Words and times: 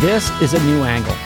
This 0.00 0.30
is 0.40 0.54
a 0.54 0.62
new 0.62 0.84
angle, 0.84 1.16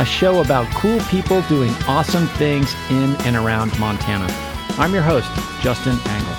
a 0.00 0.04
show 0.04 0.40
about 0.40 0.66
cool 0.74 0.98
people 1.02 1.42
doing 1.42 1.70
awesome 1.86 2.26
things 2.26 2.74
in 2.90 3.14
and 3.24 3.36
around 3.36 3.78
Montana. 3.78 4.26
I'm 4.80 4.92
your 4.92 5.04
host, 5.04 5.30
Justin 5.62 5.96
Angle. 6.06 6.34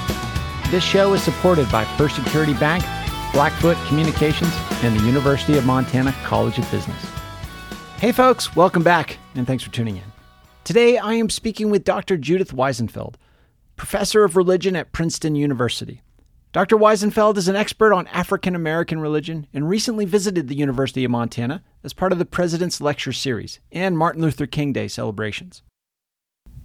This 0.69 0.83
show 0.83 1.13
is 1.13 1.23
supported 1.23 1.71
by 1.71 1.85
First 1.95 2.17
Security 2.17 2.53
Bank, 2.55 2.83
Blackfoot 3.31 3.77
Communications, 3.87 4.51
and 4.83 4.99
the 4.99 5.05
University 5.05 5.57
of 5.57 5.65
Montana 5.65 6.13
College 6.25 6.57
of 6.59 6.69
Business. 6.69 7.01
Hey, 7.99 8.11
folks, 8.11 8.53
welcome 8.53 8.83
back, 8.83 9.17
and 9.35 9.47
thanks 9.47 9.63
for 9.63 9.71
tuning 9.71 9.95
in. 9.95 10.11
Today, 10.65 10.97
I 10.97 11.13
am 11.13 11.29
speaking 11.29 11.69
with 11.69 11.85
Dr. 11.85 12.17
Judith 12.17 12.51
Weisenfeld, 12.51 13.13
professor 13.77 14.25
of 14.25 14.35
religion 14.35 14.75
at 14.75 14.91
Princeton 14.91 15.35
University. 15.35 16.01
Dr. 16.57 16.75
Weisenfeld 16.75 17.37
is 17.37 17.47
an 17.47 17.55
expert 17.55 17.93
on 17.93 18.07
African 18.07 18.55
American 18.55 18.99
religion 18.99 19.45
and 19.53 19.69
recently 19.69 20.05
visited 20.05 20.47
the 20.47 20.55
University 20.55 21.05
of 21.05 21.11
Montana 21.11 21.63
as 21.83 21.93
part 21.93 22.11
of 22.11 22.17
the 22.17 22.25
President's 22.25 22.81
Lecture 22.81 23.13
Series 23.13 23.59
and 23.71 23.95
Martin 23.95 24.23
Luther 24.23 24.47
King 24.47 24.73
Day 24.73 24.87
celebrations. 24.87 25.61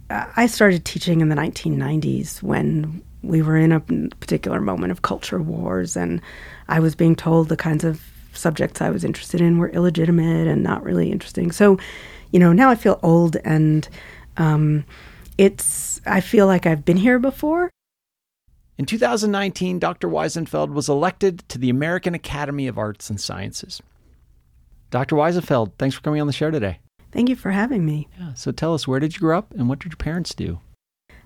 I 0.09 0.47
started 0.47 0.83
teaching 0.83 1.21
in 1.21 1.29
the 1.29 1.35
1990s 1.35 2.41
when 2.41 3.03
we 3.21 3.43
were 3.43 3.55
in 3.55 3.71
a 3.71 3.81
particular 3.81 4.59
moment 4.59 4.91
of 4.91 5.03
culture 5.03 5.39
wars, 5.39 5.95
and 5.95 6.23
I 6.67 6.79
was 6.79 6.95
being 6.95 7.15
told 7.15 7.49
the 7.49 7.55
kinds 7.55 7.83
of 7.83 8.01
subjects 8.33 8.81
I 8.81 8.89
was 8.89 9.03
interested 9.03 9.41
in 9.41 9.59
were 9.59 9.69
illegitimate 9.69 10.47
and 10.47 10.63
not 10.63 10.83
really 10.83 11.11
interesting. 11.11 11.51
So, 11.51 11.77
you 12.31 12.39
know, 12.39 12.51
now 12.51 12.71
I 12.71 12.75
feel 12.75 12.99
old 13.03 13.37
and 13.45 13.87
um, 14.37 14.85
it's, 15.37 16.01
I 16.07 16.19
feel 16.19 16.47
like 16.47 16.65
I've 16.65 16.83
been 16.83 16.97
here 16.97 17.19
before. 17.19 17.69
In 18.77 18.85
2019, 18.85 19.77
Dr. 19.77 20.07
Weisenfeld 20.07 20.73
was 20.73 20.89
elected 20.89 21.47
to 21.49 21.59
the 21.59 21.69
American 21.69 22.15
Academy 22.15 22.67
of 22.67 22.77
Arts 22.77 23.09
and 23.09 23.21
Sciences. 23.21 23.81
Dr. 24.89 25.15
Weisenfeld, 25.15 25.73
thanks 25.77 25.95
for 25.95 26.01
coming 26.01 26.21
on 26.21 26.27
the 26.27 26.33
show 26.33 26.49
today. 26.49 26.79
Thank 27.11 27.29
you 27.29 27.35
for 27.35 27.51
having 27.51 27.85
me. 27.85 28.07
Yeah, 28.19 28.33
so 28.33 28.51
tell 28.51 28.73
us, 28.73 28.87
where 28.87 28.99
did 28.99 29.13
you 29.13 29.19
grow 29.19 29.37
up 29.37 29.51
and 29.53 29.69
what 29.69 29.79
did 29.79 29.91
your 29.91 29.97
parents 29.97 30.33
do? 30.33 30.59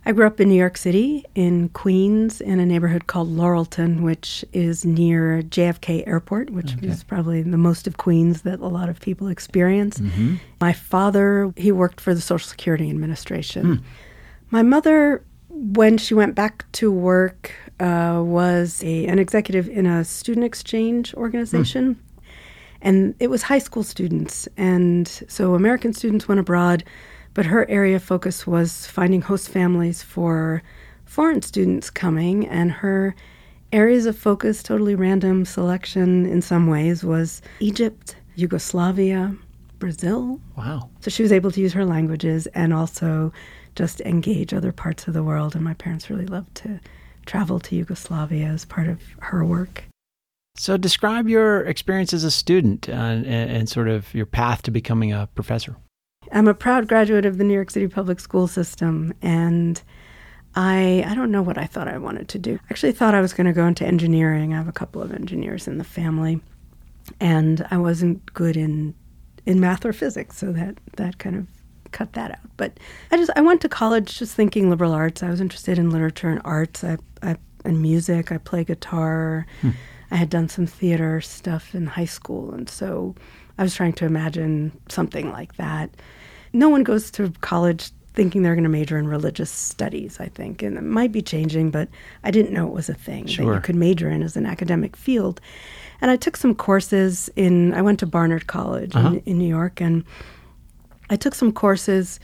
I 0.06 0.14
grew 0.14 0.26
up 0.26 0.40
in 0.40 0.48
New 0.48 0.56
York 0.56 0.78
City, 0.78 1.26
in 1.36 1.68
Queens, 1.70 2.40
in 2.40 2.62
a 2.62 2.66
neighborhood 2.66 3.08
called 3.08 3.30
Laurelton, 3.30 4.02
which 4.04 4.46
is 4.54 4.86
near 4.86 5.42
JFK 5.42 6.08
Airport, 6.08 6.50
which 6.50 6.76
okay. 6.76 6.88
is 6.88 7.04
probably 7.04 7.42
the 7.42 7.58
most 7.58 7.88
of 7.88 7.98
Queens 7.98 8.44
that 8.44 8.60
a 8.60 8.68
lot 8.68 8.88
of 8.88 9.02
people 9.02 9.28
experience. 9.28 10.00
Mm-hmm. 10.00 10.36
My 10.62 10.72
father, 10.72 11.52
he 11.58 11.74
worked 11.74 12.00
for 12.00 12.14
the 12.14 12.22
Social 12.22 12.48
Security 12.48 12.90
Administration. 12.90 13.78
Hmm. 13.78 13.86
My 14.50 14.62
mother 14.62 15.26
when 15.58 15.98
she 15.98 16.14
went 16.14 16.36
back 16.36 16.72
to 16.74 16.92
work, 16.92 17.52
uh, 17.80 18.22
was 18.24 18.84
a, 18.84 19.06
an 19.08 19.20
executive 19.20 19.68
in 19.70 19.86
a 19.86 20.04
student 20.04 20.46
exchange 20.46 21.14
organization. 21.16 21.96
Mm. 21.96 21.98
And 22.82 23.16
it 23.20 23.30
was 23.30 23.44
high 23.44 23.60
school 23.60 23.84
students. 23.84 24.48
And 24.56 25.08
so 25.28 25.56
American 25.56 25.94
students 25.94 26.28
went 26.28 26.40
abroad, 26.40 26.84
but 27.34 27.46
her 27.46 27.68
area 27.70 27.96
of 27.96 28.04
focus 28.04 28.46
was 28.46 28.86
finding 28.86 29.22
host 29.22 29.50
families 29.50 30.04
for 30.04 30.62
foreign 31.06 31.42
students 31.42 31.90
coming. 31.90 32.48
And 32.48 32.72
her 32.72 33.16
areas 33.72 34.06
of 34.06 34.18
focus, 34.18 34.62
totally 34.62 34.96
random 34.96 35.44
selection 35.44 36.26
in 36.26 36.42
some 36.42 36.68
ways, 36.68 37.04
was 37.04 37.42
Egypt, 37.60 38.16
Yugoslavia, 38.36 39.36
Brazil. 39.80 40.40
Wow. 40.56 40.90
So 41.02 41.10
she 41.10 41.24
was 41.24 41.32
able 41.32 41.52
to 41.52 41.62
use 41.62 41.74
her 41.74 41.86
languages 41.86 42.48
and 42.48 42.74
also 42.74 43.34
just 43.78 44.02
engage 44.02 44.54
other 44.54 44.72
parts 44.72 45.08
of 45.08 45.14
the 45.14 45.24
world. 45.24 45.56
And 45.56 45.64
my 45.64 45.76
parents 45.76 46.10
really 46.10 46.26
loved 46.26 46.56
to 46.56 46.80
travel 47.26 47.60
to 47.60 47.76
Yugoslavia 47.76 48.48
as 48.48 48.66
part 48.66 48.88
of 48.88 49.02
her 49.20 49.46
work. 49.46 49.86
So, 50.58 50.76
describe 50.76 51.30
your 51.30 51.62
experience 51.62 52.14
as 52.14 52.24
a 52.24 52.32
student 52.32 52.90
uh, 52.90 52.94
and, 52.94 53.26
and, 53.28 53.70
sort 53.70 53.88
of 53.88 54.12
your 54.16 54.26
path 54.26 54.64
to 54.64 54.72
becoming 54.72 55.14
a 55.14 55.30
professor. 55.36 55.76
I'm 56.32 56.48
a 56.48 56.56
proud 56.56 56.88
graduate 56.88 57.28
of 57.28 57.38
the 57.38 57.44
New 57.44 57.54
York 57.54 57.70
City 57.70 57.88
public 57.88 58.20
school 58.20 58.48
system, 58.48 59.14
and 59.22 59.80
I 60.56 61.06
I 61.08 61.14
don't 61.14 61.30
know 61.30 61.44
what 61.44 61.60
I 61.60 61.66
thought 61.66 61.88
I 61.88 62.00
wanted 62.00 62.28
to 62.30 62.40
do. 62.40 62.56
I 62.56 62.68
actually 62.72 62.94
thought 62.94 63.14
I 63.14 63.22
was 63.22 63.34
going 63.34 63.46
to 63.46 63.54
go 63.54 63.68
into 63.68 63.86
engineering. 63.86 64.54
I 64.54 64.58
have 64.58 64.68
a 64.68 64.72
couple 64.72 65.00
of 65.00 65.14
engineers 65.14 65.68
in 65.68 65.78
the 65.78 65.84
family, 65.84 66.42
and 67.20 67.66
I 67.70 67.78
wasn't 67.78 68.34
good 68.34 68.58
in 68.58 68.96
in 69.46 69.60
math 69.60 69.86
or 69.86 69.94
physics, 69.94 70.38
so 70.38 70.52
that 70.54 70.80
that 70.96 71.20
kind 71.20 71.36
of 71.36 71.48
cut 71.92 72.14
that 72.14 72.32
out. 72.32 72.58
But 72.58 72.80
I 73.12 73.18
just 73.18 73.32
I 73.36 73.42
went 73.42 73.62
to 73.62 73.70
college 73.70 74.18
just 74.18 74.36
thinking 74.36 74.70
liberal 74.70 74.94
arts. 74.94 75.24
I 75.24 75.30
was 75.30 75.42
interested 75.42 75.78
in 75.78 75.90
literature 75.90 76.30
and 76.30 76.42
arts. 76.46 76.84
I, 76.84 76.98
I 77.22 77.38
and 77.66 77.82
music. 77.82 78.32
I 78.32 78.38
play 78.38 78.64
guitar. 78.64 79.46
Hmm. 79.62 79.72
I 80.10 80.16
had 80.16 80.30
done 80.30 80.48
some 80.48 80.66
theater 80.66 81.20
stuff 81.20 81.76
in 81.76 81.86
high 81.86 82.06
school, 82.06 82.54
and 82.54 82.70
so 82.70 83.16
I 83.58 83.64
was 83.64 83.76
trying 83.76 83.94
to 83.94 84.06
imagine 84.06 84.72
something 84.88 85.32
like 85.32 85.58
that. 85.58 85.90
No 86.54 86.70
one 86.70 86.84
goes 86.84 87.12
to 87.12 87.34
college 87.42 87.92
thinking 88.18 88.42
they're 88.42 88.56
going 88.56 88.64
to 88.64 88.70
major 88.70 88.98
in 88.98 89.08
religious 89.08 89.52
studies, 89.52 90.20
I 90.20 90.28
think. 90.28 90.64
And 90.64 90.76
it 90.76 90.82
might 90.82 91.12
be 91.12 91.22
changing, 91.22 91.70
but 91.70 91.88
I 92.24 92.32
didn't 92.32 92.52
know 92.52 92.66
it 92.66 92.74
was 92.74 92.90
a 92.90 92.96
thing 92.96 93.28
sure. 93.28 93.46
that 93.46 93.54
you 93.54 93.62
could 93.62 93.76
major 93.76 94.10
in 94.10 94.24
as 94.24 94.36
an 94.36 94.48
academic 94.48 94.96
field. 94.96 95.40
And 96.02 96.10
I 96.10 96.16
took 96.16 96.36
some 96.36 96.56
courses 96.56 97.30
in, 97.36 97.76
I 97.76 97.84
went 97.84 98.00
to 98.00 98.08
Barnard 98.08 98.48
College 98.48 98.96
uh-huh. 98.96 99.10
in, 99.10 99.20
in 99.20 99.38
New 99.38 99.48
York, 99.48 99.80
and 99.80 100.04
I 101.10 101.16
took 101.16 101.36
some 101.36 101.52
courses 101.52 102.20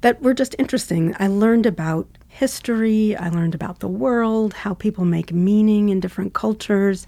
that 0.00 0.22
were 0.22 0.34
just 0.34 0.54
interesting. 0.58 1.14
I 1.18 1.26
learned 1.26 1.66
about 1.66 2.06
history, 2.28 3.16
I 3.16 3.28
learned 3.28 3.54
about 3.54 3.80
the 3.80 3.88
world, 3.88 4.54
how 4.54 4.74
people 4.74 5.04
make 5.04 5.32
meaning 5.32 5.88
in 5.88 6.00
different 6.00 6.32
cultures. 6.32 7.06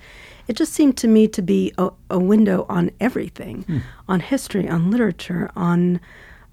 It 0.48 0.56
just 0.56 0.72
seemed 0.72 0.96
to 0.98 1.08
me 1.08 1.28
to 1.28 1.40
be 1.40 1.72
a, 1.78 1.90
a 2.10 2.18
window 2.18 2.66
on 2.68 2.90
everything 3.00 3.62
hmm. 3.62 3.78
on 4.08 4.20
history, 4.20 4.68
on 4.68 4.90
literature, 4.90 5.50
on 5.56 6.00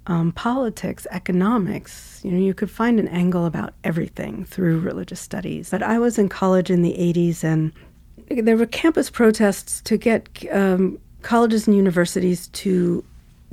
um, 0.07 0.31
politics, 0.31 1.06
economics. 1.12 2.22
You 2.24 2.31
know, 2.31 2.40
you 2.40 2.53
could 2.53 2.72
find 2.72 3.00
an 3.00 3.07
angle 3.07 3.46
about 3.46 3.74
everything 3.84 4.46
through 4.46 4.80
religious 4.80 5.19
studies. 5.19 5.69
But 5.72 5.84
I 5.84 6.00
was 6.00 6.18
in 6.18 6.30
college 6.30 6.69
in 6.69 6.81
the 6.81 6.94
80s 6.94 7.44
and 7.44 7.74
there 8.30 8.57
were 8.57 8.66
campus 8.66 9.09
protests 9.09 9.81
to 9.81 9.97
get 9.97 10.30
um, 10.51 11.00
colleges 11.22 11.68
and 11.68 11.75
universities 11.75 12.47
to 12.50 13.03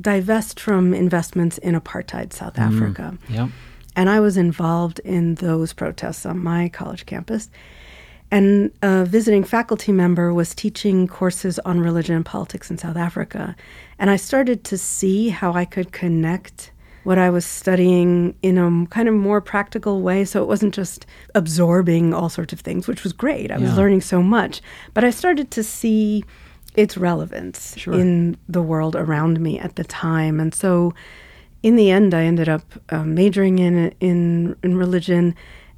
divest 0.00 0.60
from 0.60 0.92
investments 0.92 1.58
in 1.58 1.74
apartheid 1.74 2.32
South 2.32 2.54
mm, 2.54 2.66
Africa. 2.66 3.18
Yep. 3.28 3.50
And 3.94 4.10
I 4.10 4.20
was 4.20 4.36
involved 4.36 4.98
in 5.00 5.36
those 5.36 5.72
protests 5.72 6.26
on 6.26 6.38
my 6.38 6.68
college 6.68 7.06
campus. 7.06 7.48
And 8.30 8.72
a 8.82 9.04
visiting 9.04 9.44
faculty 9.44 9.92
member 9.92 10.34
was 10.34 10.54
teaching 10.54 11.06
courses 11.06 11.58
on 11.60 11.80
religion 11.80 12.16
and 12.16 12.26
politics 12.26 12.70
in 12.70 12.76
South 12.76 12.96
Africa. 12.96 13.56
And 13.98 14.10
I 14.10 14.16
started 14.16 14.64
to 14.64 14.76
see 14.76 15.28
how 15.28 15.52
I 15.52 15.64
could 15.64 15.92
connect 15.92 16.72
what 17.04 17.18
I 17.18 17.30
was 17.30 17.46
studying 17.46 18.34
in 18.42 18.58
a 18.58 18.86
kind 18.88 19.08
of 19.08 19.14
more 19.14 19.40
practical 19.40 20.02
way. 20.02 20.24
So 20.24 20.42
it 20.42 20.46
wasn't 20.46 20.74
just 20.74 21.06
absorbing 21.36 22.12
all 22.12 22.28
sorts 22.28 22.52
of 22.52 22.60
things, 22.60 22.88
which 22.88 23.04
was 23.04 23.12
great. 23.12 23.52
I 23.52 23.58
was 23.58 23.76
learning 23.76 24.00
so 24.00 24.20
much. 24.20 24.60
But 24.92 25.04
I 25.04 25.10
started 25.10 25.52
to 25.52 25.62
see 25.62 26.24
its 26.76 26.96
relevance 26.96 27.76
sure. 27.76 27.94
in 27.94 28.36
the 28.48 28.62
world 28.62 28.94
around 28.94 29.40
me 29.40 29.58
at 29.58 29.76
the 29.76 29.84
time. 29.84 30.38
And 30.38 30.54
so, 30.54 30.94
in 31.62 31.76
the 31.76 31.90
end, 31.90 32.14
I 32.14 32.24
ended 32.24 32.48
up 32.48 32.62
uh, 32.90 33.02
majoring 33.02 33.58
in, 33.58 33.94
in 33.98 34.56
in 34.62 34.76
religion 34.76 35.34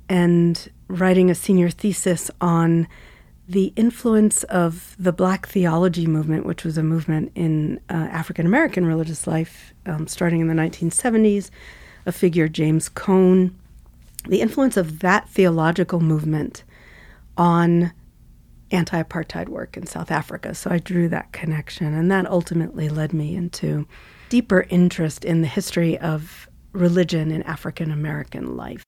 and 0.08 0.70
writing 0.88 1.30
a 1.30 1.34
senior 1.34 1.70
thesis 1.70 2.30
on 2.40 2.88
the 3.48 3.72
influence 3.76 4.42
of 4.44 4.94
the 4.98 5.12
Black 5.12 5.48
theology 5.48 6.06
movement, 6.06 6.44
which 6.44 6.64
was 6.64 6.76
a 6.76 6.82
movement 6.82 7.32
in 7.34 7.80
uh, 7.88 7.94
African 7.94 8.44
American 8.44 8.84
religious 8.84 9.26
life 9.26 9.72
um, 9.86 10.06
starting 10.06 10.40
in 10.40 10.48
the 10.48 10.54
1970s. 10.54 11.50
A 12.04 12.12
figure, 12.12 12.48
James 12.48 12.88
Cone, 12.88 13.58
the 14.26 14.40
influence 14.40 14.76
of 14.76 15.00
that 15.00 15.28
theological 15.28 16.00
movement 16.00 16.64
on 17.36 17.92
anti 18.70 19.02
apartheid 19.02 19.48
work 19.48 19.76
in 19.76 19.86
South 19.86 20.10
Africa. 20.10 20.54
So 20.54 20.70
I 20.70 20.78
drew 20.78 21.08
that 21.08 21.32
connection, 21.32 21.94
and 21.94 22.10
that 22.10 22.26
ultimately 22.26 22.88
led 22.88 23.12
me 23.12 23.34
into 23.34 23.86
deeper 24.28 24.66
interest 24.68 25.24
in 25.24 25.40
the 25.40 25.48
history 25.48 25.98
of 25.98 26.48
religion 26.72 27.30
in 27.30 27.42
African 27.44 27.90
American 27.90 28.56
life. 28.56 28.82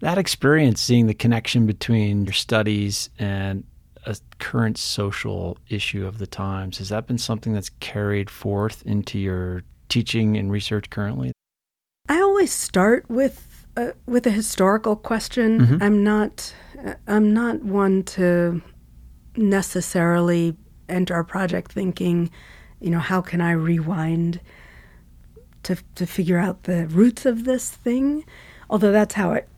That 0.00 0.18
experience, 0.18 0.80
seeing 0.80 1.06
the 1.06 1.14
connection 1.14 1.66
between 1.66 2.24
your 2.24 2.32
studies 2.32 3.10
and 3.18 3.64
a 4.06 4.16
current 4.38 4.78
social 4.78 5.58
issue 5.68 6.06
of 6.06 6.18
the 6.18 6.26
times, 6.26 6.78
has 6.78 6.90
that 6.90 7.06
been 7.06 7.18
something 7.18 7.52
that's 7.52 7.70
carried 7.80 8.30
forth 8.30 8.82
into 8.86 9.18
your 9.18 9.62
teaching 9.88 10.36
and 10.36 10.52
research 10.52 10.90
currently? 10.90 11.32
I 12.08 12.20
always 12.20 12.52
start 12.52 13.06
with 13.08 13.66
uh, 13.76 13.92
with 14.06 14.26
a 14.26 14.30
historical 14.30 14.96
question. 14.96 15.60
Mm-hmm. 15.60 15.82
I'm 15.82 16.04
not 16.04 16.54
I'm 17.06 17.34
not 17.34 17.62
one 17.62 18.02
to 18.04 18.62
necessarily 19.38 20.56
enter 20.88 21.18
a 21.18 21.24
project 21.24 21.72
thinking, 21.72 22.30
you 22.80 22.90
know, 22.90 22.98
how 22.98 23.20
can 23.20 23.40
I 23.40 23.52
rewind 23.52 24.40
to 25.64 25.76
to 25.96 26.06
figure 26.06 26.38
out 26.38 26.64
the 26.64 26.86
roots 26.86 27.26
of 27.26 27.44
this 27.44 27.70
thing? 27.70 28.24
Although 28.70 28.92
that's 28.92 29.14
how 29.14 29.32
it 29.32 29.48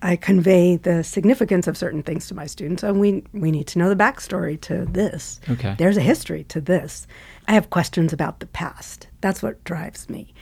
I 0.00 0.14
convey 0.14 0.76
the 0.76 1.02
significance 1.02 1.66
of 1.66 1.76
certain 1.76 2.02
things 2.02 2.28
to 2.28 2.34
my 2.34 2.46
students. 2.46 2.82
And 2.82 3.00
we 3.00 3.24
we 3.32 3.50
need 3.50 3.66
to 3.68 3.78
know 3.78 3.88
the 3.88 3.96
backstory 3.96 4.60
to 4.62 4.84
this. 4.84 5.40
Okay. 5.50 5.74
There's 5.78 5.96
a 5.96 6.02
history 6.02 6.44
to 6.44 6.60
this. 6.60 7.06
I 7.48 7.54
have 7.54 7.70
questions 7.70 8.12
about 8.12 8.40
the 8.40 8.46
past. 8.46 9.08
That's 9.20 9.42
what 9.42 9.62
drives 9.64 10.08
me. 10.08 10.32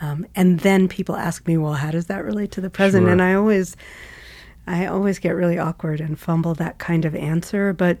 Um, 0.00 0.26
and 0.34 0.60
then 0.60 0.88
people 0.88 1.16
ask 1.16 1.46
me, 1.46 1.58
well, 1.58 1.74
how 1.74 1.90
does 1.90 2.06
that 2.06 2.24
relate 2.24 2.52
to 2.52 2.60
the 2.60 2.70
present? 2.70 3.04
Sure. 3.04 3.10
And 3.10 3.20
I 3.20 3.34
always, 3.34 3.76
I 4.70 4.86
always 4.86 5.18
get 5.18 5.30
really 5.30 5.58
awkward 5.58 6.00
and 6.00 6.18
fumble 6.18 6.54
that 6.54 6.78
kind 6.78 7.04
of 7.04 7.14
answer. 7.14 7.72
But, 7.72 7.98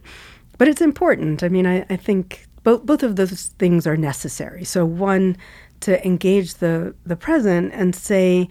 but 0.58 0.68
it's 0.68 0.80
important. 0.80 1.42
I 1.42 1.48
mean, 1.48 1.66
I, 1.66 1.84
I 1.90 1.96
think 1.96 2.46
both 2.62 2.84
both 2.84 3.02
of 3.02 3.16
those 3.16 3.46
things 3.58 3.86
are 3.86 3.96
necessary. 3.96 4.64
So 4.64 4.84
one, 4.84 5.36
to 5.80 6.06
engage 6.06 6.54
the 6.54 6.94
the 7.04 7.16
present 7.16 7.72
and 7.74 7.94
say, 7.94 8.48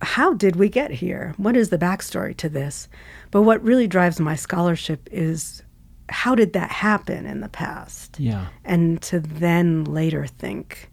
how 0.00 0.34
did 0.34 0.56
we 0.56 0.68
get 0.68 0.90
here? 0.90 1.34
What 1.36 1.56
is 1.56 1.70
the 1.70 1.78
backstory 1.78 2.36
to 2.36 2.48
this? 2.48 2.88
But 3.30 3.42
what 3.42 3.62
really 3.62 3.86
drives 3.86 4.20
my 4.20 4.36
scholarship 4.36 5.08
is 5.10 5.62
how 6.08 6.34
did 6.34 6.52
that 6.52 6.70
happen 6.70 7.26
in 7.26 7.40
the 7.40 7.48
past? 7.48 8.20
Yeah. 8.20 8.46
And 8.64 9.00
to 9.02 9.20
then 9.20 9.84
later 9.84 10.26
think, 10.26 10.90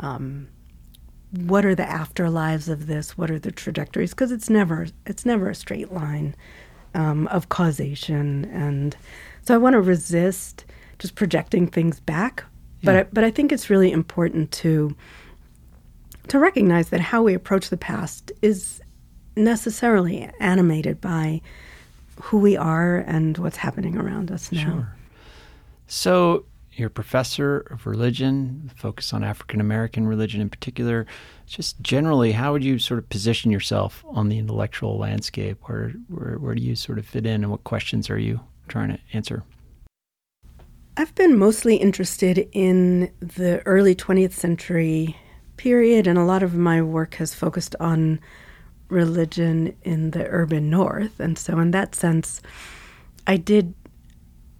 um, 0.00 0.48
what 1.38 1.64
are 1.64 1.74
the 1.74 1.84
afterlives 1.84 2.68
of 2.68 2.86
this? 2.86 3.16
What 3.18 3.30
are 3.30 3.38
the 3.38 3.52
trajectories? 3.52 4.10
Because 4.10 4.32
it's 4.32 4.48
never 4.50 4.86
it's 5.06 5.26
never 5.26 5.50
a 5.50 5.54
straight 5.54 5.92
line 5.92 6.34
um, 6.94 7.26
of 7.28 7.48
causation, 7.48 8.44
and 8.46 8.96
so 9.42 9.54
I 9.54 9.58
want 9.58 9.74
to 9.74 9.80
resist 9.80 10.64
just 10.98 11.14
projecting 11.14 11.66
things 11.66 12.00
back. 12.00 12.44
But 12.82 12.92
Yeah. 12.92 13.00
I, 13.00 13.02
but 13.12 13.24
I 13.24 13.30
think 13.30 13.52
it's 13.52 13.68
really 13.70 13.90
important 13.90 14.52
to 14.52 14.94
to 16.28 16.38
recognize 16.38 16.88
that 16.88 17.00
how 17.00 17.22
we 17.22 17.34
approach 17.34 17.68
the 17.68 17.76
past 17.76 18.32
is 18.40 18.80
necessarily 19.36 20.30
animated 20.40 21.00
by 21.00 21.40
who 22.22 22.38
we 22.38 22.56
are 22.56 22.98
and 22.98 23.36
what's 23.38 23.56
happening 23.56 23.96
around 23.96 24.30
us 24.30 24.52
now. 24.52 24.62
Sure. 24.62 24.96
So 25.86 26.44
you're 26.78 26.88
a 26.88 26.90
professor 26.90 27.60
of 27.70 27.86
religion, 27.86 28.70
focus 28.76 29.12
on 29.12 29.22
African 29.22 29.60
American 29.60 30.06
religion 30.06 30.40
in 30.40 30.50
particular. 30.50 31.06
Just 31.46 31.80
generally, 31.80 32.32
how 32.32 32.52
would 32.52 32.64
you 32.64 32.78
sort 32.78 32.98
of 32.98 33.08
position 33.08 33.50
yourself 33.50 34.04
on 34.08 34.28
the 34.28 34.38
intellectual 34.38 34.98
landscape? 34.98 35.58
Where 35.62 35.90
where 36.08 36.38
where 36.38 36.54
do 36.54 36.62
you 36.62 36.74
sort 36.74 36.98
of 36.98 37.06
fit 37.06 37.26
in, 37.26 37.42
and 37.42 37.50
what 37.50 37.64
questions 37.64 38.10
are 38.10 38.18
you 38.18 38.40
trying 38.68 38.88
to 38.90 38.98
answer? 39.12 39.44
I've 40.96 41.14
been 41.14 41.36
mostly 41.36 41.76
interested 41.76 42.48
in 42.52 43.10
the 43.18 43.60
early 43.66 43.94
20th 43.96 44.32
century 44.32 45.16
period, 45.56 46.06
and 46.06 46.18
a 46.18 46.24
lot 46.24 46.42
of 46.42 46.54
my 46.54 46.82
work 46.82 47.14
has 47.14 47.34
focused 47.34 47.74
on 47.80 48.20
religion 48.88 49.76
in 49.82 50.12
the 50.12 50.26
urban 50.28 50.70
north. 50.70 51.18
And 51.18 51.36
so, 51.38 51.58
in 51.58 51.72
that 51.72 51.94
sense, 51.94 52.40
I 53.26 53.36
did 53.36 53.74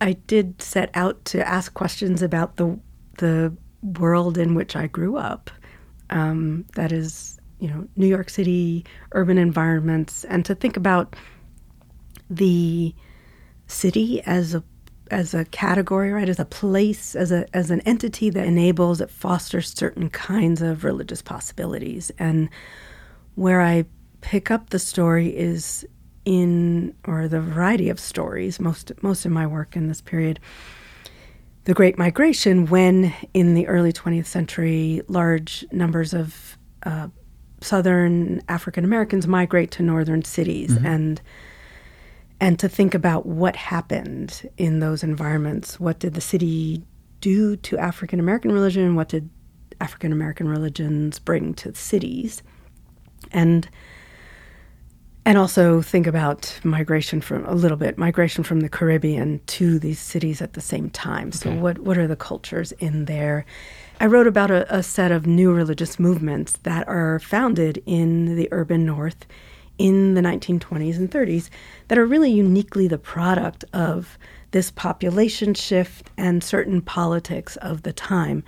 I 0.01 0.13
did 0.13 0.61
set 0.61 0.91
out 0.95 1.25
to 1.27 1.47
ask 1.47 1.75
questions 1.75 2.23
about 2.23 2.57
the 2.57 2.79
the 3.19 3.57
world 3.99 4.39
in 4.39 4.55
which 4.55 4.75
I 4.75 4.87
grew 4.87 5.17
up. 5.17 5.51
Um, 6.11 6.65
that 6.75 6.91
is, 6.93 7.39
you 7.61 7.69
know, 7.69 7.87
New 7.97 8.07
York 8.07 8.29
City 8.29 8.85
urban 9.13 9.39
environments, 9.39 10.25
and 10.25 10.45
to 10.45 10.55
think 10.55 10.77
about 10.77 11.17
the 12.29 12.95
city 13.67 14.21
as 14.23 14.55
a 14.55 14.63
as 15.11 15.35
a 15.35 15.45
category, 15.47 16.13
right? 16.13 16.29
As 16.29 16.39
a 16.39 16.45
place, 16.45 17.15
as 17.15 17.31
a 17.31 17.47
as 17.55 17.71
an 17.71 17.81
entity 17.83 18.31
that 18.31 18.47
enables, 18.47 18.99
that 18.99 19.11
fosters 19.11 19.73
certain 19.73 20.11
kinds 20.11 20.63
of 20.63 20.85
religious 20.85 21.23
possibilities. 21.23 22.11
And 22.19 22.49
where 23.35 23.61
I 23.61 23.85
pick 24.21 24.51
up 24.51 24.71
the 24.71 24.79
story 24.79 25.29
is 25.29 25.87
in 26.25 26.95
or 27.07 27.29
the 27.29 27.41
variety 27.41 27.89
of 27.89 28.01
stories, 28.01 28.59
most 28.61 28.93
most 29.03 29.25
of 29.25 29.33
my 29.33 29.47
work 29.47 29.77
in 29.77 29.89
this 29.89 30.01
period, 30.01 30.41
the 31.65 31.75
Great 31.75 31.99
Migration, 31.99 32.67
when 32.67 33.13
in 33.33 33.55
the 33.55 33.67
early 33.67 33.93
20th 33.93 34.27
century, 34.27 35.03
large 35.09 35.65
numbers 35.73 36.15
of 36.15 36.59
uh, 36.85 37.09
Southern 37.61 38.43
African 38.49 38.85
Americans 38.85 39.27
migrate 39.27 39.71
to 39.73 39.83
northern 39.83 40.23
cities 40.25 40.77
and 40.85 41.23
and 42.41 42.59
to 42.59 42.69
think 42.69 42.95
about 42.95 43.25
what 43.25 43.57
happened 43.57 44.51
in 44.59 44.81
those 44.81 45.03
environments. 45.03 45.81
What 45.81 45.99
did 45.99 46.15
the 46.15 46.21
city 46.21 46.85
do 47.21 47.57
to 47.57 47.79
African 47.79 48.21
American 48.21 48.53
religion? 48.53 48.95
What 48.97 49.09
did 49.09 49.31
African 49.81 50.13
American 50.13 50.49
religions 50.49 51.19
bring 51.19 51.55
to 51.55 51.75
cities? 51.75 52.43
And 53.33 53.69
and 55.27 55.39
also 55.39 55.81
think 55.81 56.07
about 56.07 56.59
migration 56.65 57.21
from 57.21 57.45
a 57.47 57.55
little 57.55 57.77
bit 57.77 57.97
migration 57.97 58.45
from 58.45 58.61
the 58.61 58.69
Caribbean 58.69 59.41
to 59.47 59.79
these 59.79 59.99
cities 59.99 60.43
at 60.43 60.53
the 60.53 60.61
same 60.61 60.91
time. 60.91 61.33
So 61.33 61.53
what 61.55 61.79
what 61.79 61.97
are 61.97 62.07
the 62.07 62.17
cultures 62.17 62.73
in 62.73 63.07
there? 63.07 63.47
I 64.01 64.07
wrote 64.07 64.27
about 64.27 64.51
a, 64.51 64.75
a 64.75 64.83
set 64.83 65.13
of 65.13 65.27
new 65.27 65.53
religious 65.53 65.99
movements 65.99 66.59
that 66.65 66.87
are 66.89 67.21
founded 67.21 67.83
in 67.87 68.37
the 68.37 68.49
urban 68.53 68.85
north 68.85 69.27
in 69.79 70.15
the 70.15 70.21
1920s 70.21 70.97
and 70.97 71.11
30s 71.11 71.49
that 71.89 71.99
are 71.99 72.07
really 72.07 72.31
uniquely 72.31 72.87
the 72.87 72.99
product 72.99 73.65
of 73.73 74.19
this 74.53 74.71
population 74.71 75.53
shift 75.55 76.11
and 76.17 76.45
certain 76.45 76.81
politics 76.81 77.57
of 77.57 77.83
the 77.83 77.93
time. 77.93 78.45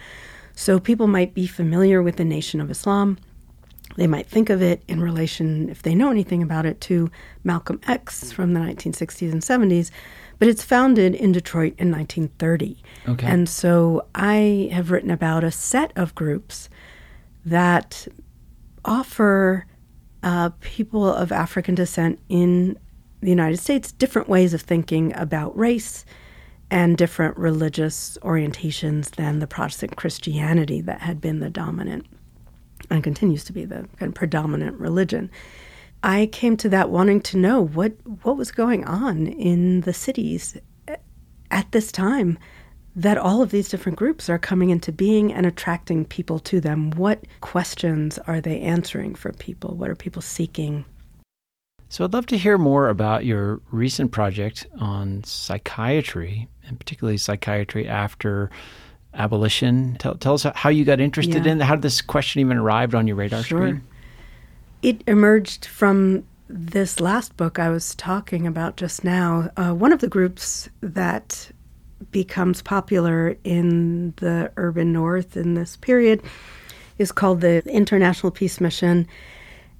So 0.54 0.78
people 0.78 1.06
might 1.06 1.34
be 1.34 1.46
familiar 1.46 2.02
with 2.02 2.16
the 2.16 2.24
Nation 2.24 2.60
of 2.60 2.70
Islam. 2.70 3.18
They 3.96 4.06
might 4.06 4.26
think 4.26 4.50
of 4.50 4.62
it 4.62 4.82
in 4.88 5.00
relation, 5.00 5.68
if 5.68 5.82
they 5.82 5.94
know 5.94 6.10
anything 6.10 6.42
about 6.42 6.66
it, 6.66 6.80
to 6.82 7.10
Malcolm 7.44 7.80
X 7.86 8.30
from 8.30 8.52
the 8.52 8.60
1960s 8.60 9.32
and 9.32 9.42
70s, 9.42 9.90
but 10.38 10.48
it's 10.48 10.62
founded 10.62 11.14
in 11.14 11.32
Detroit 11.32 11.74
in 11.78 11.90
1930. 11.90 12.82
Okay. 13.08 13.26
And 13.26 13.48
so 13.48 14.06
I 14.14 14.68
have 14.72 14.90
written 14.90 15.10
about 15.10 15.44
a 15.44 15.50
set 15.50 15.92
of 15.96 16.14
groups 16.14 16.68
that 17.44 18.06
offer 18.84 19.66
uh, 20.22 20.50
people 20.60 21.06
of 21.10 21.32
African 21.32 21.74
descent 21.74 22.18
in 22.28 22.78
the 23.20 23.30
United 23.30 23.58
States 23.58 23.92
different 23.92 24.28
ways 24.28 24.52
of 24.52 24.60
thinking 24.60 25.14
about 25.16 25.56
race 25.56 26.04
and 26.70 26.98
different 26.98 27.36
religious 27.38 28.18
orientations 28.22 29.12
than 29.12 29.38
the 29.38 29.46
Protestant 29.46 29.96
Christianity 29.96 30.80
that 30.82 31.00
had 31.00 31.20
been 31.20 31.40
the 31.40 31.48
dominant 31.48 32.06
and 32.90 33.04
continues 33.04 33.44
to 33.44 33.52
be 33.52 33.64
the 33.64 33.88
kind 33.98 34.10
of 34.10 34.14
predominant 34.14 34.78
religion. 34.78 35.30
I 36.02 36.26
came 36.26 36.56
to 36.58 36.68
that 36.68 36.90
wanting 36.90 37.20
to 37.22 37.36
know 37.36 37.66
what 37.66 37.92
what 38.22 38.36
was 38.36 38.50
going 38.50 38.84
on 38.84 39.26
in 39.26 39.80
the 39.82 39.92
cities 39.92 40.56
at 41.50 41.72
this 41.72 41.90
time 41.90 42.38
that 42.94 43.18
all 43.18 43.42
of 43.42 43.50
these 43.50 43.68
different 43.68 43.98
groups 43.98 44.30
are 44.30 44.38
coming 44.38 44.70
into 44.70 44.90
being 44.90 45.32
and 45.32 45.44
attracting 45.44 46.04
people 46.06 46.38
to 46.38 46.60
them. 46.60 46.90
What 46.92 47.24
questions 47.42 48.18
are 48.26 48.40
they 48.40 48.60
answering 48.60 49.14
for 49.14 49.32
people? 49.32 49.76
What 49.76 49.90
are 49.90 49.94
people 49.94 50.22
seeking? 50.22 50.86
So 51.88 52.04
I'd 52.04 52.14
love 52.14 52.26
to 52.26 52.38
hear 52.38 52.56
more 52.56 52.88
about 52.88 53.24
your 53.24 53.60
recent 53.70 54.12
project 54.12 54.66
on 54.80 55.22
psychiatry, 55.24 56.48
and 56.66 56.80
particularly 56.80 57.18
psychiatry 57.18 57.86
after 57.86 58.50
abolition. 59.16 59.96
Tell, 59.98 60.14
tell 60.14 60.34
us 60.34 60.46
how 60.54 60.70
you 60.70 60.84
got 60.84 61.00
interested 61.00 61.46
Yeah. 61.46 61.52
in 61.52 61.60
how 61.60 61.74
did 61.74 61.82
this 61.82 62.00
question 62.00 62.40
even 62.40 62.56
arrived 62.56 62.94
on 62.94 63.06
your 63.06 63.16
radar 63.16 63.42
Sure. 63.42 63.58
screen? 63.60 63.82
It 64.82 65.02
emerged 65.06 65.64
from 65.66 66.24
this 66.48 67.00
last 67.00 67.36
book 67.36 67.58
I 67.58 67.70
was 67.70 67.94
talking 67.96 68.46
about 68.46 68.76
just 68.76 69.02
now. 69.02 69.50
Uh, 69.56 69.72
one 69.72 69.92
of 69.92 69.98
the 70.00 70.06
groups 70.08 70.68
that 70.80 71.50
becomes 72.12 72.62
popular 72.62 73.36
in 73.42 74.12
the 74.18 74.52
urban 74.56 74.92
north 74.92 75.36
in 75.36 75.54
this 75.54 75.76
period 75.76 76.22
is 76.98 77.10
called 77.10 77.40
the 77.40 77.64
International 77.68 78.30
Peace 78.30 78.60
Mission, 78.60 79.08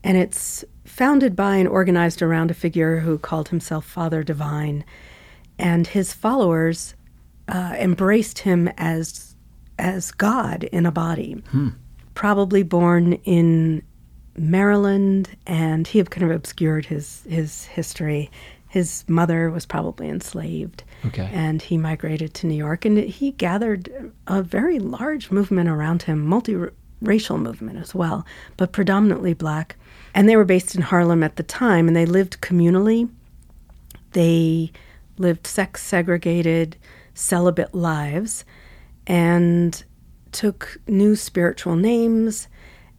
and 0.02 0.16
it's 0.16 0.64
founded 0.84 1.36
by 1.36 1.56
and 1.56 1.68
organized 1.68 2.20
around 2.22 2.50
a 2.50 2.54
figure 2.54 2.98
who 3.00 3.16
called 3.18 3.50
himself 3.50 3.84
Father 3.86 4.24
Divine, 4.24 4.84
and 5.58 5.86
his 5.86 6.12
followers 6.12 6.94
uh, 7.48 7.74
embraced 7.78 8.40
him 8.40 8.68
as 8.76 9.34
as 9.78 10.10
God 10.10 10.64
in 10.64 10.86
a 10.86 10.90
body. 10.90 11.42
Probably 12.14 12.62
born 12.62 13.14
in 13.24 13.82
Maryland, 14.38 15.28
and 15.46 15.86
he 15.86 15.98
had 15.98 16.10
kind 16.10 16.24
of 16.30 16.34
obscured 16.34 16.86
his 16.86 17.22
his 17.28 17.64
history. 17.64 18.30
His 18.68 19.04
mother 19.08 19.50
was 19.50 19.64
probably 19.64 20.08
enslaved, 20.08 20.82
Okay. 21.06 21.30
and 21.32 21.62
he 21.62 21.78
migrated 21.78 22.34
to 22.34 22.46
New 22.46 22.56
York, 22.56 22.84
and 22.84 22.98
he 22.98 23.30
gathered 23.32 24.12
a 24.26 24.42
very 24.42 24.78
large 24.78 25.30
movement 25.30 25.68
around 25.68 26.02
him, 26.02 26.26
multiracial 26.26 27.40
movement 27.40 27.78
as 27.78 27.94
well, 27.94 28.26
but 28.56 28.72
predominantly 28.72 29.32
black. 29.34 29.76
And 30.14 30.28
they 30.28 30.36
were 30.36 30.44
based 30.44 30.74
in 30.74 30.82
Harlem 30.82 31.22
at 31.22 31.36
the 31.36 31.42
time, 31.42 31.86
and 31.86 31.96
they 31.96 32.06
lived 32.06 32.40
communally. 32.42 33.08
They 34.12 34.72
lived 35.16 35.46
sex 35.46 35.82
segregated, 35.82 36.76
celibate 37.16 37.74
lives, 37.74 38.44
and 39.06 39.84
took 40.32 40.78
new 40.86 41.16
spiritual 41.16 41.76
names. 41.76 42.48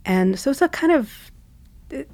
And 0.05 0.39
so 0.39 0.51
it's 0.51 0.61
a 0.61 0.69
kind 0.69 0.91
of 0.91 1.31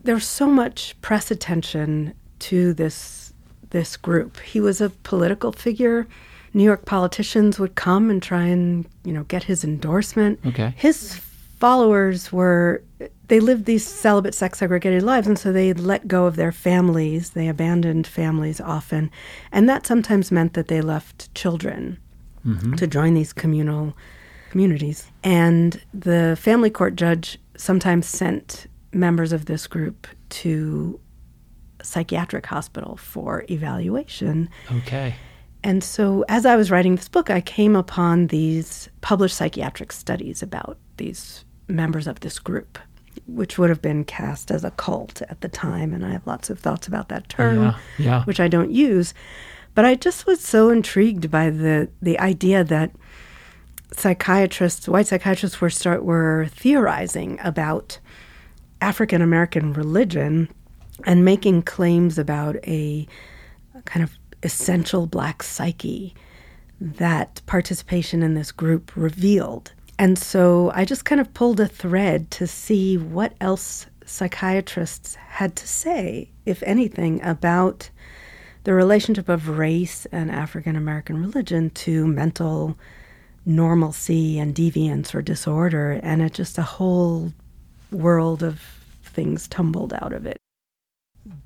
there's 0.04 0.28
so 0.28 0.48
much 0.48 1.00
press 1.02 1.32
attention 1.32 2.14
to 2.40 2.74
this 2.74 3.34
this 3.70 3.98
group. 3.98 4.40
He 4.40 4.60
was 4.60 4.82
a 4.82 4.90
political 4.90 5.52
figure. 5.52 6.08
New 6.54 6.64
York 6.64 6.86
politicians 6.86 7.58
would 7.58 7.74
come 7.74 8.12
and 8.12 8.22
try 8.22 8.44
and 8.44 8.86
you 9.04 9.14
know 9.14 9.24
get 9.24 9.44
his 9.44 9.64
endorsement. 9.64 10.40
Okay. 10.46 10.74
His 10.78 11.16
followers 11.60 12.32
were 12.32 12.84
they 13.28 13.40
lived 13.40 13.66
these 13.66 13.86
celibate, 13.86 14.36
sex 14.36 14.60
segregated 14.60 15.04
lives, 15.04 15.28
and 15.28 15.40
so 15.40 15.52
they 15.52 15.74
let 15.74 16.08
go 16.08 16.26
of 16.26 16.36
their 16.36 16.52
families. 16.52 17.32
They 17.32 17.48
abandoned 17.48 18.06
families 18.06 18.60
often, 18.60 19.10
and 19.52 19.68
that 19.70 19.86
sometimes 19.86 20.32
meant 20.32 20.54
that 20.54 20.68
they 20.68 20.82
left 20.82 21.34
children 21.36 22.00
Mm-hmm. 22.46 22.74
to 22.74 22.88
join 22.88 23.14
these 23.14 23.32
communal 23.32 23.96
communities. 24.50 25.10
And 25.24 25.82
the 25.94 26.38
family 26.38 26.70
court 26.70 26.98
judge 26.98 27.40
sometimes 27.56 28.06
sent 28.06 28.68
members 28.92 29.32
of 29.32 29.46
this 29.46 29.66
group 29.66 30.08
to 30.30 31.00
a 31.80 31.86
psychiatric 31.86 32.46
hospital 32.46 32.98
for 32.98 33.46
evaluation. 33.50 34.50
Okay. 34.80 35.16
And 35.64 35.82
so, 35.82 36.26
as 36.28 36.46
I 36.46 36.58
was 36.58 36.70
writing 36.70 36.98
this 36.98 37.08
book, 37.08 37.30
I 37.30 37.40
came 37.40 37.78
upon 37.78 38.28
these 38.28 38.90
published 39.00 39.38
psychiatric 39.38 39.94
studies 39.94 40.44
about 40.44 40.78
these 40.98 41.46
members 41.70 42.08
of 42.08 42.20
this 42.20 42.40
group, 42.40 42.78
which 43.28 43.58
would 43.58 43.70
have 43.70 43.82
been 43.82 44.04
cast 44.04 44.52
as 44.52 44.64
a 44.64 44.72
cult 44.72 45.22
at 45.24 45.42
the 45.42 45.48
time. 45.48 45.94
And 45.94 46.06
I 46.06 46.12
have 46.12 46.28
lots 46.28 46.50
of 46.50 46.60
thoughts 46.60 46.88
about 46.88 47.10
that 47.10 47.30
term, 47.30 47.62
Yeah, 47.62 47.78
yeah. 47.98 48.24
which 48.26 48.40
I 48.40 48.48
don't 48.48 48.72
use. 48.72 49.14
But 49.76 49.86
I 49.86 49.96
just 49.96 50.26
was 50.28 50.40
so 50.42 50.70
intrigued 50.70 51.32
by 51.32 51.50
the, 51.50 51.90
the 52.02 52.20
idea 52.20 52.64
that 52.64 52.92
psychiatrists, 53.92 54.88
white 54.88 55.08
psychiatrists, 55.08 55.62
were 55.62 55.70
start 55.70 56.04
were 56.04 56.48
theorizing 56.52 57.40
about 57.44 58.00
African 58.82 59.22
American 59.22 59.74
religion 59.74 60.50
and 61.06 61.26
making 61.26 61.64
claims 61.64 62.18
about 62.18 62.56
a 62.68 63.08
kind 63.86 64.04
of 64.04 64.12
essential 64.44 65.08
black 65.08 65.42
psyche 65.42 66.14
that 66.80 67.42
participation 67.46 68.22
in 68.22 68.34
this 68.34 68.52
group 68.52 68.92
revealed. 68.96 69.72
And 70.00 70.18
so 70.18 70.72
I 70.74 70.86
just 70.86 71.06
kind 71.06 71.22
of 71.22 71.34
pulled 71.34 71.60
a 71.60 71.68
thread 71.68 72.32
to 72.32 72.48
see 72.48 72.98
what 72.98 73.34
else 73.40 73.86
psychiatrists 74.06 75.16
had 75.16 75.56
to 75.56 75.68
say, 75.68 76.30
if 76.46 76.64
anything, 76.64 77.22
about 77.24 77.90
the 78.64 78.74
relationship 78.74 79.30
of 79.30 79.50
race 79.50 80.06
and 80.12 80.32
African 80.32 80.76
American 80.76 81.22
religion 81.22 81.70
to 81.72 82.08
mental 82.08 82.78
normalcy 83.46 84.40
and 84.40 84.56
deviance 84.56 85.14
or 85.14 85.22
disorder. 85.22 86.00
And 86.02 86.22
it 86.22 86.34
just 86.34 86.58
a 86.58 86.64
whole 86.64 87.34
world 87.92 88.42
of 88.42 88.62
things 89.04 89.48
tumbled 89.48 89.94
out 89.94 90.14
of 90.14 90.26
it. 90.26 90.38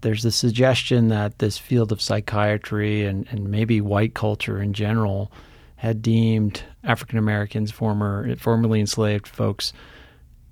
There's 0.01 0.23
the 0.23 0.31
suggestion 0.31 1.09
that 1.09 1.39
this 1.39 1.57
field 1.57 1.91
of 1.91 2.01
psychiatry 2.01 3.05
and, 3.05 3.27
and 3.29 3.49
maybe 3.49 3.81
white 3.81 4.13
culture 4.13 4.61
in 4.61 4.73
general 4.73 5.31
had 5.77 6.01
deemed 6.01 6.63
African 6.83 7.17
Americans, 7.17 7.71
former 7.71 8.35
formerly 8.35 8.79
enslaved 8.79 9.27
folks, 9.27 9.73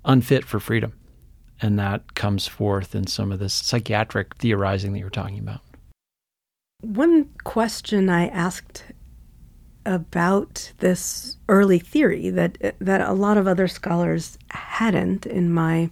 unfit 0.04 0.44
for 0.44 0.58
freedom. 0.58 0.92
And 1.60 1.78
that 1.78 2.14
comes 2.14 2.46
forth 2.46 2.94
in 2.94 3.06
some 3.06 3.32
of 3.32 3.38
this 3.38 3.54
psychiatric 3.54 4.36
theorizing 4.36 4.92
that 4.92 4.98
you're 4.98 5.10
talking 5.10 5.38
about. 5.38 5.60
One 6.82 7.24
question 7.44 8.08
I 8.08 8.28
asked 8.28 8.84
about 9.86 10.72
this 10.78 11.36
early 11.48 11.78
theory 11.78 12.28
that 12.30 12.74
that 12.80 13.00
a 13.00 13.12
lot 13.12 13.38
of 13.38 13.46
other 13.46 13.68
scholars 13.68 14.36
hadn't 14.50 15.26
in 15.26 15.52
my 15.52 15.90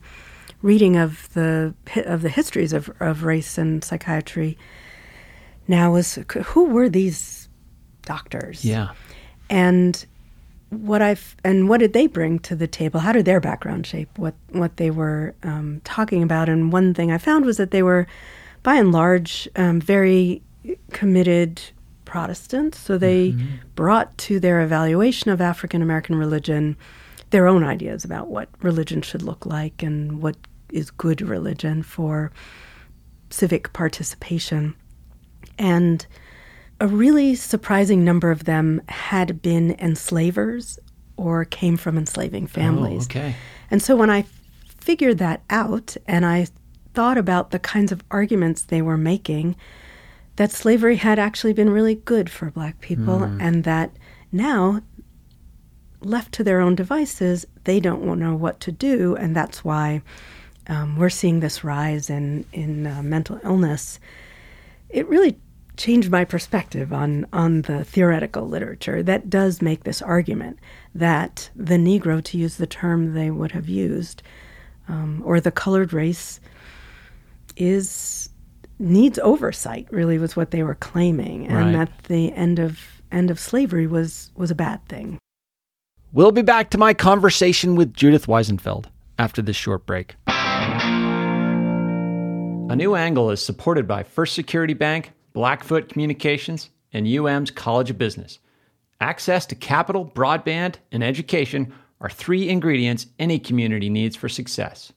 reading 0.62 0.96
of 0.96 1.32
the 1.34 1.74
of 2.04 2.22
the 2.22 2.28
histories 2.28 2.72
of, 2.72 2.90
of 3.00 3.22
race 3.22 3.56
and 3.56 3.84
psychiatry 3.84 4.58
now 5.68 5.92
was 5.92 6.18
who 6.46 6.64
were 6.64 6.88
these 6.88 7.48
doctors 8.02 8.64
Yeah. 8.64 8.90
And 9.54 10.04
what 10.70 11.00
I've 11.00 11.36
and 11.44 11.68
what 11.68 11.78
did 11.78 11.92
they 11.92 12.08
bring 12.08 12.40
to 12.40 12.56
the 12.56 12.66
table? 12.66 12.98
How 12.98 13.12
did 13.12 13.24
their 13.24 13.40
background 13.40 13.86
shape 13.86 14.18
what 14.18 14.34
what 14.50 14.78
they 14.78 14.90
were 14.90 15.36
um, 15.44 15.80
talking 15.84 16.24
about? 16.24 16.48
And 16.48 16.72
one 16.72 16.92
thing 16.92 17.12
I 17.12 17.18
found 17.18 17.44
was 17.44 17.56
that 17.58 17.70
they 17.70 17.82
were, 17.82 18.08
by 18.64 18.74
and 18.74 18.90
large, 18.90 19.48
um, 19.54 19.80
very 19.80 20.42
committed 20.90 21.62
Protestants. 22.04 22.78
So 22.78 22.98
they 22.98 23.34
brought 23.76 24.16
to 24.18 24.40
their 24.40 24.60
evaluation 24.60 25.30
of 25.30 25.40
African 25.40 25.82
American 25.82 26.16
religion 26.16 26.76
their 27.30 27.46
own 27.46 27.62
ideas 27.62 28.04
about 28.04 28.28
what 28.28 28.48
religion 28.60 29.02
should 29.02 29.22
look 29.22 29.46
like 29.46 29.82
and 29.82 30.20
what 30.20 30.36
is 30.70 30.90
good 30.90 31.20
religion 31.22 31.82
for 31.84 32.32
civic 33.30 33.72
participation. 33.72 34.74
And 35.58 36.06
a 36.80 36.86
really 36.86 37.34
surprising 37.34 38.04
number 38.04 38.30
of 38.30 38.44
them 38.44 38.82
had 38.88 39.40
been 39.40 39.76
enslavers 39.78 40.78
or 41.16 41.44
came 41.44 41.76
from 41.76 41.96
enslaving 41.96 42.46
families. 42.46 43.04
Oh, 43.04 43.10
okay. 43.10 43.34
And 43.70 43.82
so 43.82 43.96
when 43.96 44.10
I 44.10 44.24
figured 44.78 45.18
that 45.18 45.42
out 45.50 45.96
and 46.06 46.26
I 46.26 46.48
thought 46.92 47.18
about 47.18 47.50
the 47.50 47.58
kinds 47.58 47.92
of 47.92 48.02
arguments 48.10 48.62
they 48.62 48.82
were 48.82 48.98
making, 48.98 49.56
that 50.36 50.50
slavery 50.50 50.96
had 50.96 51.18
actually 51.18 51.52
been 51.52 51.70
really 51.70 51.94
good 51.94 52.28
for 52.28 52.50
black 52.50 52.80
people 52.80 53.22
and 53.22 53.64
that 53.64 53.92
now 54.32 54.82
left 56.00 56.32
to 56.32 56.44
their 56.44 56.60
own 56.60 56.74
devices, 56.74 57.46
they 57.64 57.80
don't 57.80 58.18
know 58.18 58.34
what 58.34 58.60
to 58.60 58.72
do, 58.72 59.16
and 59.16 59.34
that's 59.34 59.64
why 59.64 60.02
um, 60.66 60.96
we're 60.96 61.10
seeing 61.10 61.40
this 61.40 61.64
rise 61.64 62.10
in 62.10 62.44
in 62.52 62.86
uh, 62.86 63.02
mental 63.02 63.40
illness. 63.44 63.98
It 64.88 65.08
really 65.08 65.38
changed 65.76 66.10
my 66.10 66.24
perspective 66.24 66.92
on 66.92 67.26
on 67.32 67.62
the 67.62 67.84
theoretical 67.84 68.46
literature 68.48 69.02
that 69.02 69.28
does 69.28 69.60
make 69.60 69.84
this 69.84 70.00
argument 70.00 70.58
that 70.94 71.50
the 71.56 71.76
Negro, 71.76 72.22
to 72.24 72.38
use 72.38 72.56
the 72.56 72.66
term 72.66 73.14
they 73.14 73.30
would 73.30 73.52
have 73.52 73.68
used, 73.68 74.22
um, 74.88 75.22
or 75.24 75.40
the 75.40 75.50
colored 75.50 75.92
race, 75.92 76.40
is 77.56 78.28
needs 78.78 79.18
oversight. 79.20 79.86
Really, 79.90 80.18
was 80.18 80.36
what 80.36 80.50
they 80.50 80.62
were 80.62 80.74
claiming, 80.76 81.46
and 81.46 81.56
Right. 81.56 81.72
that 81.72 82.04
the 82.04 82.32
end 82.32 82.58
of 82.58 82.78
end 83.10 83.30
of 83.30 83.38
slavery 83.40 83.86
was 83.86 84.30
was 84.36 84.50
a 84.50 84.54
bad 84.54 84.84
thing. 84.88 85.18
We'll 86.12 86.32
be 86.32 86.42
back 86.42 86.70
to 86.70 86.78
my 86.78 86.94
conversation 86.94 87.74
with 87.74 87.92
Judith 87.92 88.26
Weisenfeld 88.26 88.86
after 89.18 89.42
this 89.42 89.56
short 89.56 89.84
break. 89.86 90.14
A 92.66 92.76
New 92.76 92.94
Angle 92.94 93.30
is 93.30 93.44
supported 93.44 93.86
by 93.86 94.02
First 94.04 94.34
Security 94.34 94.74
Bank, 94.74 95.12
Blackfoot 95.34 95.88
Communications, 95.88 96.70
and 96.92 97.08
UM's 97.08 97.50
College 97.50 97.90
of 97.90 97.98
Business. 97.98 98.38
Access 99.00 99.44
to 99.46 99.56
capital, 99.56 100.08
broadband, 100.08 100.76
and 100.92 101.02
education 101.02 101.74
are 102.00 102.08
three 102.08 102.48
ingredients 102.48 103.08
any 103.18 103.40
community 103.40 103.90
needs 103.90 104.14
for 104.14 104.28
success. 104.28 104.92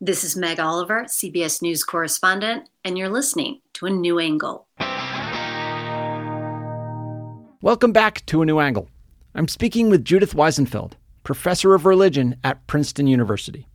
This 0.00 0.24
is 0.24 0.34
Meg 0.34 0.58
Oliver, 0.58 1.04
CBS 1.04 1.60
News 1.60 1.84
correspondent, 1.84 2.70
and 2.86 2.96
you're 2.96 3.10
listening 3.10 3.60
to 3.74 3.84
A 3.84 3.90
New 3.90 4.18
Angle. 4.18 4.66
Welcome 7.60 7.92
back 7.92 8.24
to 8.26 8.40
A 8.40 8.46
New 8.46 8.60
Angle. 8.60 8.88
I'm 9.34 9.46
speaking 9.46 9.90
with 9.90 10.06
Judith 10.06 10.32
Weisenfeld, 10.32 10.92
professor 11.22 11.74
of 11.74 11.84
religion 11.84 12.36
at 12.42 12.66
Princeton 12.66 13.06
University. 13.06 13.68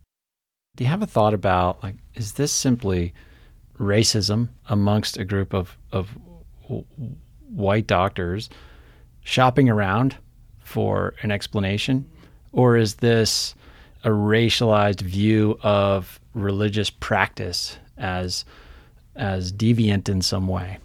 Do 0.74 0.82
you 0.82 0.90
have 0.90 1.02
a 1.02 1.06
thought 1.06 1.32
about 1.32 1.80
like 1.84 1.94
is 2.16 2.32
this 2.32 2.50
simply 2.50 3.14
racism 3.78 4.48
amongst 4.68 5.16
a 5.16 5.24
group 5.24 5.52
of 5.52 5.76
of 5.92 6.10
white 7.48 7.86
doctors 7.86 8.48
shopping 9.22 9.68
around 9.68 10.16
for 10.58 11.14
an 11.22 11.30
explanation 11.30 12.08
or 12.52 12.76
is 12.76 12.96
this 12.96 13.54
a 14.04 14.08
racialized 14.08 15.00
view 15.00 15.58
of 15.62 16.18
religious 16.34 16.90
practice 16.90 17.76
as 17.96 18.44
as 19.14 19.52
deviant 19.52 20.08
in 20.08 20.22
some 20.22 20.48
way? 20.48 20.78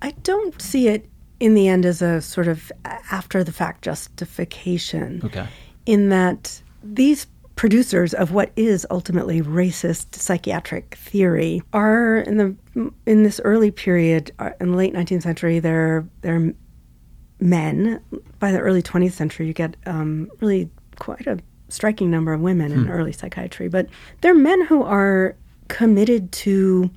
I 0.00 0.12
don't 0.22 0.60
see 0.60 0.88
it 0.88 1.08
in 1.40 1.54
the 1.54 1.68
end 1.68 1.86
as 1.86 2.02
a 2.02 2.20
sort 2.20 2.48
of 2.48 2.70
after 2.84 3.42
the 3.42 3.52
fact 3.52 3.82
justification. 3.82 5.20
Okay. 5.24 5.46
in 5.86 6.08
that 6.10 6.62
these 6.82 7.26
producers 7.62 8.12
of 8.12 8.32
what 8.32 8.50
is 8.56 8.84
ultimately 8.90 9.40
racist 9.40 10.16
psychiatric 10.16 10.96
theory 10.96 11.62
are 11.72 12.16
in 12.18 12.36
the 12.36 12.56
in 13.06 13.22
this 13.22 13.40
early 13.44 13.70
period 13.70 14.32
in 14.60 14.72
the 14.72 14.76
late 14.76 14.92
19th 14.92 15.22
century 15.22 15.60
they're 15.60 16.04
they're 16.22 16.52
men 17.38 18.00
by 18.40 18.50
the 18.50 18.58
early 18.58 18.82
20th 18.82 19.12
century 19.12 19.46
you 19.46 19.52
get 19.52 19.76
um, 19.86 20.28
really 20.40 20.68
quite 20.98 21.24
a 21.28 21.38
striking 21.68 22.10
number 22.10 22.32
of 22.32 22.40
women 22.40 22.72
in 22.72 22.88
early 22.90 23.12
psychiatry 23.12 23.68
but 23.68 23.86
they're 24.22 24.34
men 24.34 24.66
who 24.66 24.82
are 24.82 25.36
committed 25.68 26.32
to 26.32 26.90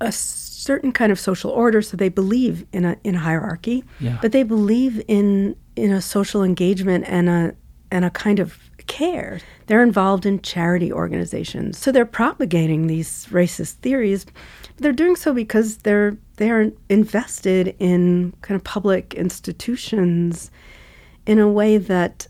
a 0.00 0.10
certain 0.10 0.90
kind 0.90 1.12
of 1.12 1.20
social 1.20 1.52
order 1.52 1.80
so 1.80 1.96
they 1.96 2.08
believe 2.08 2.66
in 2.72 2.84
a 2.84 2.96
in 3.04 3.14
a 3.14 3.20
hierarchy 3.20 3.84
Yeah. 4.00 4.18
but 4.20 4.32
they 4.32 4.42
believe 4.42 5.00
in 5.06 5.54
in 5.76 5.92
a 5.92 6.02
social 6.02 6.42
engagement 6.42 7.04
and 7.06 7.28
a 7.28 7.54
and 7.92 8.04
a 8.04 8.10
kind 8.10 8.40
of 8.40 8.58
care. 8.88 9.40
They're 9.66 9.82
involved 9.82 10.26
in 10.26 10.40
charity 10.42 10.92
organizations. 10.92 11.78
So 11.78 11.92
they're 11.92 12.04
propagating 12.06 12.86
these 12.88 13.26
racist 13.30 13.74
theories. 13.74 14.26
They're 14.78 14.92
doing 14.92 15.14
so 15.16 15.32
because 15.32 15.78
they're 15.78 16.16
they're 16.36 16.72
invested 16.88 17.74
in 17.78 18.32
kind 18.42 18.56
of 18.56 18.64
public 18.64 19.14
institutions 19.14 20.50
in 21.26 21.38
a 21.38 21.48
way 21.48 21.78
that 21.78 22.26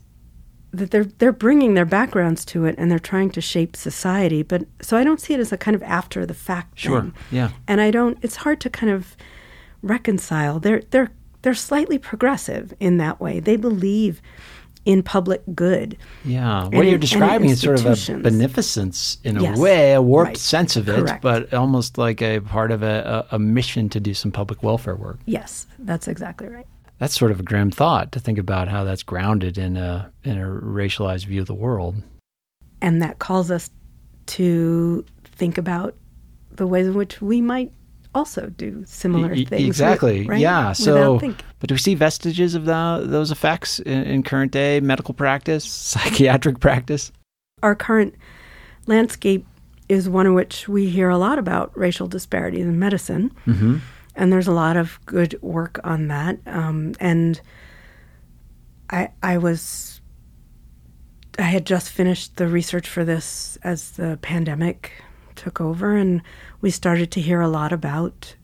that 0.71 0.91
they're 0.91 1.05
they're 1.05 1.31
bringing 1.31 1.73
their 1.73 1.85
backgrounds 1.85 2.45
to 2.45 2.65
it 2.65 2.75
and 2.77 2.91
they're 2.91 2.99
trying 2.99 3.29
to 3.31 3.41
shape 3.41 3.75
society. 3.75 4.43
But 4.43 4.63
so 4.81 4.97
I 4.97 5.03
don't 5.03 5.19
see 5.21 5.33
it 5.33 5.39
as 5.39 5.51
a 5.51 5.57
kind 5.57 5.75
of 5.75 5.83
after 5.83 6.25
the 6.25 6.33
fact 6.33 6.77
Sure. 6.79 7.01
thing. 7.01 7.13
Yeah. 7.31 7.49
And 7.67 7.81
I 7.81 7.89
don't. 7.91 8.17
It's 8.21 8.37
hard 8.37 8.59
to 8.61 8.69
kind 8.69 8.91
of 8.91 9.15
reconcile. 9.81 10.59
They're 10.59 10.81
they're 10.91 11.11
they're 11.41 11.53
slightly 11.53 11.97
progressive 11.97 12.73
in 12.79 12.97
that 12.97 13.19
way. 13.21 13.39
They 13.39 13.55
believe 13.55 14.21
in 14.89 15.03
public 15.03 15.43
good. 15.53 15.95
Yeah, 16.25 16.63
what 16.63 16.83
you're 16.83 16.95
in- 16.95 16.99
describing 16.99 17.51
is 17.51 17.61
sort 17.61 17.79
of 17.79 17.85
a 17.85 18.17
beneficence 18.23 19.19
in 19.23 19.37
a 19.37 19.41
Yes, 19.43 19.59
way, 19.59 19.93
a 19.93 20.01
warped 20.01 20.27
right. 20.29 20.37
sense 20.37 20.75
of 20.75 20.89
it, 20.89 21.05
Correct. 21.05 21.21
but 21.21 21.53
almost 21.53 21.99
like 21.99 22.23
a 22.23 22.39
part 22.39 22.71
of 22.71 22.81
a, 22.81 23.25
a, 23.29 23.35
a 23.35 23.39
mission 23.39 23.87
to 23.89 23.99
do 23.99 24.15
some 24.15 24.31
public 24.31 24.63
welfare 24.63 24.95
work. 24.95 25.19
Yes, 25.27 25.67
that's 25.77 26.07
exactly 26.07 26.47
right. 26.47 26.65
That's 26.97 27.13
sort 27.13 27.29
of 27.31 27.39
a 27.39 27.43
grim 27.43 27.69
thought 27.69 28.11
to 28.13 28.19
think 28.19 28.39
about 28.39 28.67
how 28.67 28.83
that's 28.83 29.03
grounded 29.03 29.59
in 29.59 29.77
a 29.77 30.11
in 30.23 30.39
a 30.39 30.45
racialized 30.45 31.27
view 31.27 31.41
of 31.41 31.47
the 31.47 31.53
world. 31.53 32.01
And 32.81 32.99
that 33.03 33.19
calls 33.19 33.51
us 33.51 33.69
to 34.37 35.05
think 35.23 35.59
about 35.59 35.93
the 36.51 36.65
ways 36.65 36.87
in 36.87 36.95
which 36.95 37.21
we 37.21 37.41
might 37.41 37.71
also 38.15 38.47
do 38.57 38.83
similar 38.85 39.33
E- 39.33 39.45
things. 39.45 39.67
Exactly. 39.67 40.25
right? 40.25 40.39
Yeah. 40.39 40.73
So, 40.73 41.19
but 41.59 41.67
do 41.69 41.75
we 41.75 41.79
see 41.79 41.95
vestiges 41.95 42.55
of 42.55 42.65
the, 42.65 43.03
those 43.05 43.31
effects 43.31 43.79
in, 43.79 44.03
in 44.03 44.23
current 44.23 44.51
day 44.51 44.79
medical 44.79 45.13
practice, 45.13 45.63
psychiatric 45.69 46.59
practice? 46.59 47.11
our 47.61 47.75
current 47.75 48.15
landscape 48.87 49.45
is 49.89 50.07
one 50.07 50.25
in 50.25 50.33
which 50.33 50.69
we 50.69 50.89
hear 50.89 51.09
a 51.09 51.17
lot 51.17 51.37
about 51.37 51.75
racial 51.77 52.07
disparities 52.07 52.65
in 52.65 52.79
medicine. 52.79 53.31
Mm-hmm. 53.45 53.77
and 54.15 54.31
there's 54.31 54.47
a 54.47 54.53
lot 54.53 54.77
of 54.77 54.97
good 55.05 55.37
work 55.41 55.79
on 55.83 56.07
that. 56.07 56.37
Um, 56.45 56.93
and 56.99 57.41
I 58.89 59.09
I 59.21 59.37
was 59.37 59.99
I 61.37 61.43
had 61.43 61.65
just 61.65 61.89
finished 61.91 62.37
the 62.37 62.47
research 62.47 62.87
for 62.87 63.03
this 63.03 63.57
as 63.63 63.91
the 63.91 64.17
pandemic 64.21 64.91
took 65.39 65.61
over, 65.61 65.95
and 65.95 66.21
we 66.61 66.69
started 66.69 67.11
to 67.11 67.21
hear 67.21 67.39
a 67.41 67.47
lot 67.47 67.71
about 67.71 68.35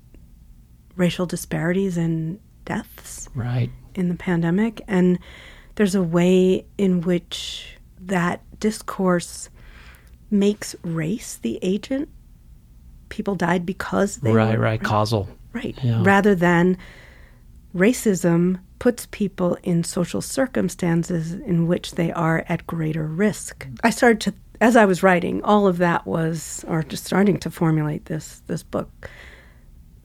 racial 0.95 1.25
disparities 1.25 1.97
and 1.97 2.39
deaths 2.63 3.27
Right. 3.35 3.69
in 3.93 4.07
the 4.09 4.15
pandemic. 4.15 4.81
And 4.87 5.19
there's 5.75 5.93
a 5.95 6.01
way 6.03 6.65
in 6.77 7.01
which 7.01 7.77
that 7.99 8.41
discourse 8.59 9.49
makes 10.31 10.75
race 10.83 11.35
the 11.35 11.59
agent. 11.61 12.07
People 13.09 13.35
died 13.35 13.65
because 13.65 14.17
they 14.17 14.31
Right. 14.31 14.57
were 14.57 14.63
Right. 14.63 14.81
Causal. 14.81 15.27
Right. 15.53 15.77
Yeah. 15.83 16.01
Rather 16.03 16.33
than 16.33 16.77
racism 17.75 18.59
puts 18.79 19.07
people 19.11 19.57
in 19.63 19.83
social 19.83 20.21
circumstances 20.21 21.33
in 21.33 21.67
which 21.67 21.95
they 21.95 22.11
are 22.11 22.45
at 22.47 22.65
greater 22.67 23.05
risk. 23.05 23.67
I 23.83 23.89
started 23.89 24.21
to 24.21 24.33
as 24.61 24.75
I 24.75 24.85
was 24.85 25.03
writing, 25.03 25.43
all 25.43 25.67
of 25.67 25.77
that 25.79 26.05
was 26.07 26.63
or 26.67 26.83
just 26.83 27.05
starting 27.05 27.37
to 27.39 27.49
formulate 27.51 28.05
this 28.05 28.41
this 28.47 28.63
book. 28.63 29.09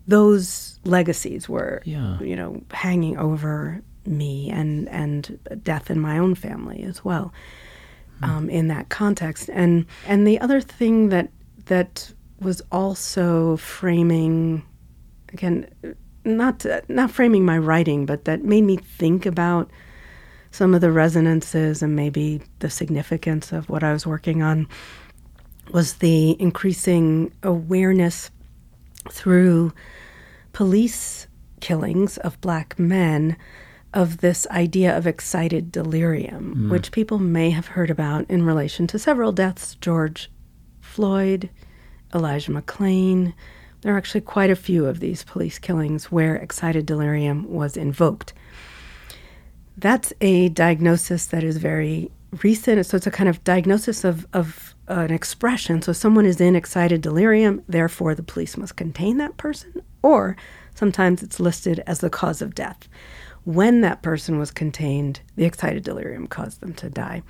Those 0.06 0.80
legacies 0.84 1.48
were 1.48 1.82
Yeah. 1.84 2.18
you 2.20 2.36
know 2.36 2.62
hanging 2.72 3.16
over 3.18 3.82
me 4.06 4.50
and 4.50 4.88
and 4.88 5.38
death 5.62 5.90
in 5.90 6.00
my 6.00 6.18
own 6.18 6.34
family 6.34 6.82
as 6.82 7.04
well 7.04 7.32
um, 8.22 8.48
in 8.50 8.68
that 8.68 8.88
context. 8.88 9.50
And 9.52 9.86
and 10.06 10.26
the 10.26 10.40
other 10.40 10.60
thing 10.60 11.10
that 11.10 11.30
that 11.66 12.12
was 12.40 12.62
also 12.72 13.56
framing 13.58 14.62
again 15.32 15.66
not 16.24 16.66
not 16.88 17.10
framing 17.10 17.44
my 17.44 17.58
writing, 17.58 18.06
but 18.06 18.24
that 18.24 18.42
made 18.44 18.64
me 18.64 18.76
think 18.76 19.26
about 19.26 19.70
some 20.50 20.74
of 20.74 20.80
the 20.80 20.92
resonances 20.92 21.82
and 21.82 21.94
maybe 21.94 22.40
the 22.58 22.70
significance 22.70 23.52
of 23.52 23.68
what 23.68 23.84
I 23.84 23.92
was 23.92 24.06
working 24.06 24.42
on 24.42 24.66
was 25.72 25.94
the 25.94 26.40
increasing 26.40 27.32
awareness 27.42 28.30
through 29.10 29.72
police 30.52 31.26
killings 31.60 32.18
of 32.18 32.40
black 32.40 32.78
men 32.78 33.36
of 33.92 34.18
this 34.18 34.46
idea 34.48 34.96
of 34.96 35.06
excited 35.06 35.72
delirium, 35.72 36.54
mm. 36.56 36.70
which 36.70 36.92
people 36.92 37.18
may 37.18 37.50
have 37.50 37.68
heard 37.68 37.90
about 37.90 38.28
in 38.30 38.44
relation 38.44 38.86
to 38.86 38.98
several 38.98 39.32
deaths 39.32 39.76
George 39.80 40.30
Floyd, 40.80 41.50
Elijah 42.14 42.52
McClain. 42.52 43.34
There 43.80 43.94
are 43.94 43.98
actually 43.98 44.20
quite 44.20 44.50
a 44.50 44.56
few 44.56 44.86
of 44.86 45.00
these 45.00 45.24
police 45.24 45.58
killings 45.58 46.10
where 46.10 46.36
excited 46.36 46.86
delirium 46.86 47.50
was 47.50 47.76
invoked. 47.76 48.32
That's 49.80 50.12
a 50.20 50.50
diagnosis 50.50 51.26
that 51.26 51.42
is 51.42 51.56
very 51.56 52.10
recent. 52.42 52.84
So 52.86 52.96
it's 52.96 53.06
a 53.06 53.10
kind 53.10 53.28
of 53.28 53.42
diagnosis 53.44 54.04
of, 54.04 54.26
of 54.32 54.74
an 54.88 55.10
expression. 55.10 55.82
So 55.82 55.92
someone 55.92 56.26
is 56.26 56.40
in 56.40 56.54
excited 56.54 57.00
delirium, 57.00 57.62
therefore 57.66 58.14
the 58.14 58.22
police 58.22 58.56
must 58.56 58.76
contain 58.76 59.16
that 59.18 59.36
person, 59.36 59.82
or 60.02 60.36
sometimes 60.74 61.22
it's 61.22 61.40
listed 61.40 61.82
as 61.86 62.00
the 62.00 62.10
cause 62.10 62.42
of 62.42 62.54
death. 62.54 62.88
When 63.44 63.80
that 63.80 64.02
person 64.02 64.38
was 64.38 64.50
contained, 64.50 65.20
the 65.36 65.44
excited 65.44 65.82
delirium 65.82 66.26
caused 66.26 66.60
them 66.60 66.74
to 66.74 66.90
die, 66.90 67.22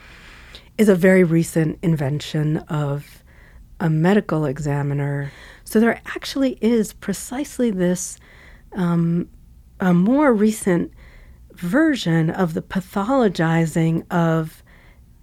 is 0.77 0.89
a 0.89 0.97
very 0.97 1.23
recent 1.23 1.79
invention 1.83 2.59
of 2.69 3.23
a 3.79 3.89
medical 3.89 4.45
examiner. 4.45 5.31
So 5.65 5.79
there 5.79 6.01
actually 6.17 6.59
is 6.61 6.93
precisely 6.95 7.71
this 7.71 8.19
um, 8.73 9.29
a 9.79 9.95
more 9.95 10.35
recent 10.35 10.93
version 11.55 12.31
of 12.31 12.55
the 12.55 12.63
pathologizing 12.63 14.05
of 14.11 14.63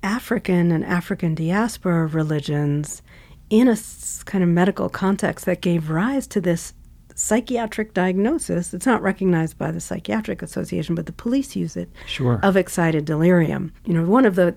African 0.04 0.72
and 0.72 0.86
African 0.86 1.36
diaspora 1.36 2.08
religions 2.08 3.02
in 3.50 3.68
a 3.68 3.78
kind 4.26 4.44
of 4.44 4.50
medical 4.50 4.90
context 4.90 5.46
that 5.46 5.62
gave 5.62 5.90
rise 5.90 6.28
to 6.28 6.42
this 6.42 6.74
psychiatric 7.16 7.94
diagnosis. 7.94 8.74
It's 8.74 8.86
not 8.86 9.02
recognized 9.02 9.58
by 9.58 9.72
the 9.72 9.80
Psychiatric 9.80 10.42
Association, 10.42 10.94
but 10.94 11.08
the 11.08 11.12
police 11.14 11.56
use 11.56 11.76
it 11.76 11.90
Sure. 12.06 12.40
of 12.44 12.56
excited 12.56 13.06
delirium. 13.06 13.72
You 13.86 13.94
know, 13.96 14.04
one 14.06 14.26
of 14.26 14.36
the 14.36 14.56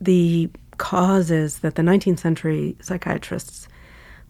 the 0.00 0.48
causes 0.78 1.58
that 1.58 1.74
the 1.74 1.82
19th 1.82 2.20
century 2.20 2.76
psychiatrists 2.80 3.66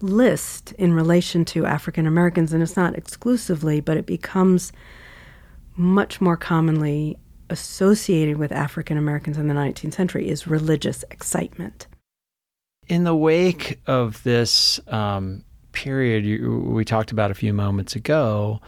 list 0.00 0.72
in 0.72 0.94
relation 0.94 1.44
to 1.44 1.66
African 1.66 2.06
Americans, 2.06 2.52
and 2.54 2.62
it's 2.62 2.76
not 2.76 2.96
exclusively, 2.96 3.80
but 3.80 3.96
it 3.98 4.06
becomes 4.06 4.72
much 5.78 6.20
more 6.20 6.36
commonly 6.36 7.16
associated 7.50 8.36
with 8.36 8.52
African 8.52 8.98
Americans 8.98 9.38
in 9.38 9.48
the 9.48 9.54
19th 9.54 9.94
century, 9.94 10.28
is 10.28 10.46
religious 10.46 11.04
excitement. 11.10 11.86
In 12.88 13.04
the 13.04 13.14
wake 13.14 13.80
of 13.86 14.22
this 14.22 14.80
um, 14.88 15.44
period 15.72 16.24
you, 16.24 16.60
we 16.72 16.84
talked 16.84 17.12
about 17.12 17.30
a 17.30 17.34
few 17.34 17.52
moments 17.52 17.94
ago, 17.94 18.60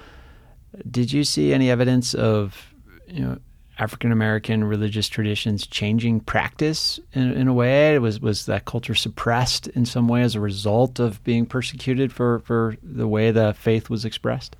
did 0.90 1.12
you 1.12 1.24
see 1.24 1.52
any 1.52 1.70
evidence 1.70 2.14
of 2.14 2.72
you 3.08 3.24
know 3.24 3.38
African 3.78 4.12
American 4.12 4.62
religious 4.62 5.08
traditions 5.08 5.66
changing 5.66 6.20
practice 6.20 7.00
in, 7.12 7.32
in 7.32 7.48
a 7.48 7.54
way? 7.54 7.98
Was 7.98 8.20
was 8.20 8.46
that 8.46 8.66
culture 8.66 8.94
suppressed 8.94 9.68
in 9.68 9.84
some 9.86 10.06
way 10.06 10.22
as 10.22 10.34
a 10.34 10.40
result 10.40 11.00
of 11.00 11.22
being 11.24 11.46
persecuted 11.46 12.12
for, 12.12 12.40
for 12.40 12.76
the 12.82 13.08
way 13.08 13.30
the 13.30 13.54
faith 13.54 13.90
was 13.90 14.04
expressed? 14.04 14.54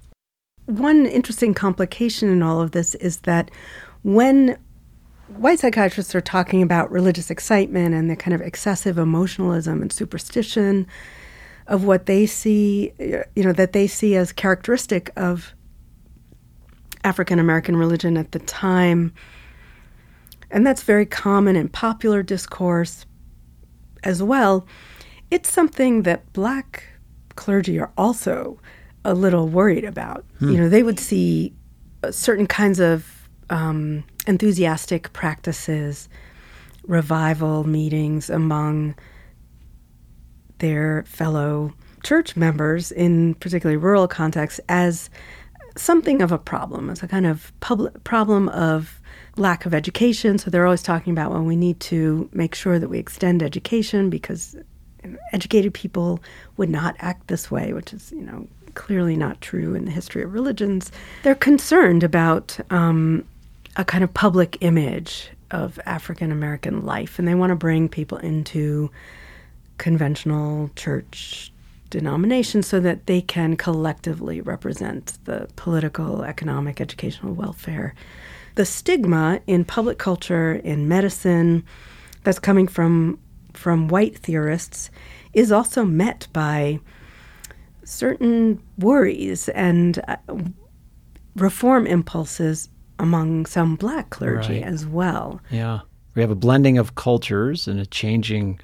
One 0.71 1.05
interesting 1.05 1.53
complication 1.53 2.29
in 2.29 2.43
all 2.43 2.61
of 2.61 2.71
this 2.71 2.95
is 2.97 3.19
that 3.23 3.51
when 4.03 4.57
white 5.27 5.59
psychiatrists 5.59 6.15
are 6.15 6.21
talking 6.21 6.63
about 6.63 6.93
religious 6.93 7.29
excitement 7.29 7.93
and 7.93 8.09
the 8.09 8.15
kind 8.15 8.35
of 8.35 8.41
excessive 8.41 8.97
emotionalism 8.97 9.83
and 9.83 9.93
superstition 9.93 10.87
of 11.67 11.83
what 11.85 12.07
they 12.07 12.25
see, 12.25 12.93
you 12.99 13.43
know, 13.43 13.53
that 13.53 13.73
they 13.73 13.89
see 13.89 14.15
as 14.15 14.33
characteristic 14.33 15.11
of 15.17 15.55
African 17.03 17.41
American 17.41 17.75
religion 17.77 18.17
at 18.17 18.31
the 18.31 18.39
time. 18.39 19.13
And 20.53 20.65
that's 20.65 20.85
very 20.85 21.07
common 21.07 21.57
in 21.57 21.69
popular 21.69 22.23
discourse 22.23 23.07
as 24.05 24.23
well. 24.23 24.67
It's 25.33 25.51
something 25.51 26.03
that 26.03 26.33
black 26.33 26.85
clergy 27.35 27.79
are 27.81 27.91
also 27.97 28.61
a 29.05 29.15
little 29.15 29.49
worried 29.49 29.85
about. 29.85 30.25
You 30.53 30.59
know, 30.59 30.69
they 30.69 30.83
would 30.83 31.01
see 31.01 31.55
uh, 32.03 32.11
certain 32.11 32.47
kinds 32.47 32.81
of 32.81 33.29
um, 33.49 34.05
enthusiastic 34.27 35.13
practices, 35.13 36.09
revival 36.87 37.65
meetings 37.65 38.31
among 38.31 38.95
their 40.59 41.05
fellow 41.07 41.73
church 42.03 42.37
members 42.37 42.93
in 42.93 43.35
particularly 43.35 43.77
rural 43.77 44.09
contexts 44.09 44.61
as 44.69 45.11
something 45.77 46.23
of 46.23 46.33
a 46.33 46.39
problem, 46.39 46.91
as 46.91 47.03
a 47.03 47.09
kind 47.09 47.27
of 47.27 47.53
public 47.61 48.03
problem 48.05 48.49
of 48.51 49.01
lack 49.37 49.67
of 49.67 49.75
education. 49.75 50.39
So 50.39 50.51
they're 50.51 50.67
always 50.67 50.83
talking 50.83 51.13
about, 51.13 51.31
well, 51.31 51.43
we 51.43 51.57
need 51.57 51.81
to 51.81 52.29
make 52.33 52.55
sure 52.55 52.79
that 52.79 52.89
we 52.89 52.99
extend 52.99 53.43
education 53.43 54.11
because 54.11 54.57
educated 55.33 55.73
people 55.75 56.21
would 56.57 56.71
not 56.71 56.97
act 56.99 57.29
this 57.29 57.51
way, 57.51 57.73
which 57.73 57.93
is, 57.93 58.13
you 58.13 58.23
know, 58.23 58.47
clearly 58.81 59.15
not 59.15 59.43
true 59.43 59.75
in 59.75 59.85
the 59.85 59.91
history 59.91 60.23
of 60.23 60.33
religions. 60.33 60.91
They're 61.23 61.35
concerned 61.35 62.03
about 62.03 62.59
um, 62.71 63.27
a 63.77 63.85
kind 63.85 64.03
of 64.03 64.15
public 64.15 64.57
image 64.63 65.31
of 65.51 65.79
African 65.85 66.33
American 66.33 66.87
life, 66.87 67.19
and 67.19 67.29
they 67.29 67.35
want 67.35 67.51
to 67.51 67.57
bring 67.57 67.91
people 67.91 68.17
into 68.17 68.91
conventional 69.77 70.71
church 70.77 71.53
denominations 71.91 72.67
so 72.67 72.81
that 72.81 73.05
they 73.05 73.21
can 73.21 73.55
collectively 73.55 74.41
represent 74.41 75.19
the 75.27 75.47
political, 75.57 76.23
economic, 76.23 76.81
educational 76.81 77.35
welfare. 77.35 77.95
The 78.55 78.65
stigma 78.65 79.41
in 79.47 79.67
public 79.67 79.99
culture, 79.99 80.55
in 80.55 80.89
medicine, 80.89 81.65
that's 82.25 82.39
coming 82.39 82.67
from 82.67 83.19
from 83.53 83.89
white 83.89 84.17
theorists 84.17 84.91
is 85.35 85.53
also 85.53 85.85
met 85.85 86.29
by 86.33 86.81
certain 87.91 88.63
worries 88.79 89.49
and 89.51 90.03
uh, 90.09 90.17
reform 91.37 91.87
impulses 91.87 92.69
among 92.99 93.47
some 93.47 93.77
black 93.77 94.11
clergy 94.11 94.55
right. 94.55 94.63
as 94.63 94.87
well. 94.87 95.41
Yeah. 95.51 95.81
We 96.15 96.23
have 96.23 96.31
a 96.31 96.37
blending 96.37 96.79
of 96.79 96.95
cultures 96.95 97.67
and 97.67 97.81
a 97.81 97.87
changing 97.87 98.61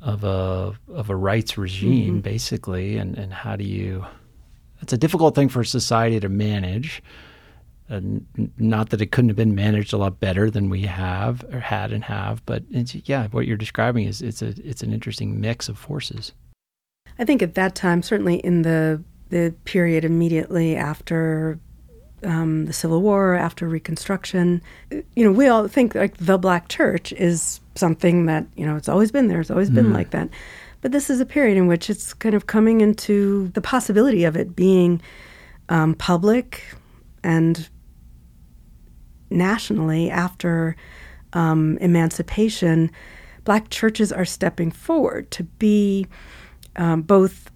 of 0.00 0.24
a 0.24 0.76
of 0.88 1.10
a 1.10 1.16
rights 1.16 1.56
regime 1.56 2.14
mm-hmm. 2.14 2.20
basically 2.20 2.96
and 2.96 3.16
and 3.16 3.32
how 3.32 3.54
do 3.54 3.62
you 3.64 4.04
it's 4.80 4.92
a 4.92 4.98
difficult 4.98 5.36
thing 5.36 5.48
for 5.48 5.62
society 5.62 6.18
to 6.18 6.28
manage 6.28 7.00
and 7.88 8.26
not 8.58 8.90
that 8.90 9.00
it 9.00 9.12
couldn't 9.12 9.28
have 9.28 9.36
been 9.36 9.54
managed 9.54 9.92
a 9.92 9.96
lot 9.96 10.18
better 10.18 10.50
than 10.50 10.68
we 10.68 10.82
have 10.82 11.44
or 11.52 11.60
had 11.60 11.92
and 11.92 12.02
have 12.02 12.44
but 12.46 12.64
yeah 12.68 13.28
what 13.28 13.46
you're 13.46 13.56
describing 13.56 14.04
is 14.04 14.20
it's 14.22 14.42
a 14.42 14.48
it's 14.68 14.82
an 14.82 14.92
interesting 14.92 15.40
mix 15.40 15.68
of 15.68 15.78
forces 15.78 16.32
i 17.18 17.24
think 17.24 17.42
at 17.42 17.54
that 17.54 17.74
time 17.74 18.02
certainly 18.02 18.36
in 18.36 18.62
the 18.62 19.02
the 19.30 19.54
period 19.64 20.04
immediately 20.04 20.76
after 20.76 21.58
um, 22.24 22.66
the 22.66 22.72
Civil 22.72 23.02
War, 23.02 23.34
after 23.34 23.68
Reconstruction. 23.68 24.62
You 24.90 25.24
know, 25.24 25.32
we 25.32 25.48
all 25.48 25.66
think 25.68 25.94
like 25.94 26.16
the 26.18 26.38
Black 26.38 26.68
Church 26.68 27.12
is 27.12 27.60
something 27.74 28.26
that 28.26 28.46
you 28.56 28.66
know 28.66 28.76
it's 28.76 28.88
always 28.88 29.10
been 29.10 29.28
there. 29.28 29.40
It's 29.40 29.50
always 29.50 29.70
been 29.70 29.86
mm. 29.86 29.94
like 29.94 30.10
that. 30.10 30.28
But 30.80 30.92
this 30.92 31.10
is 31.10 31.20
a 31.20 31.26
period 31.26 31.56
in 31.56 31.66
which 31.66 31.88
it's 31.88 32.12
kind 32.12 32.34
of 32.34 32.46
coming 32.46 32.80
into 32.80 33.48
the 33.54 33.60
possibility 33.60 34.24
of 34.24 34.36
it 34.36 34.56
being 34.56 35.00
um, 35.68 35.94
public 35.94 36.64
and 37.22 37.68
nationally 39.30 40.10
after 40.10 40.76
um, 41.32 41.78
emancipation. 41.78 42.90
Black 43.44 43.70
churches 43.70 44.12
are 44.12 44.24
stepping 44.24 44.70
forward 44.70 45.30
to 45.32 45.44
be 45.44 46.06
um, 46.76 47.02
both 47.02 47.50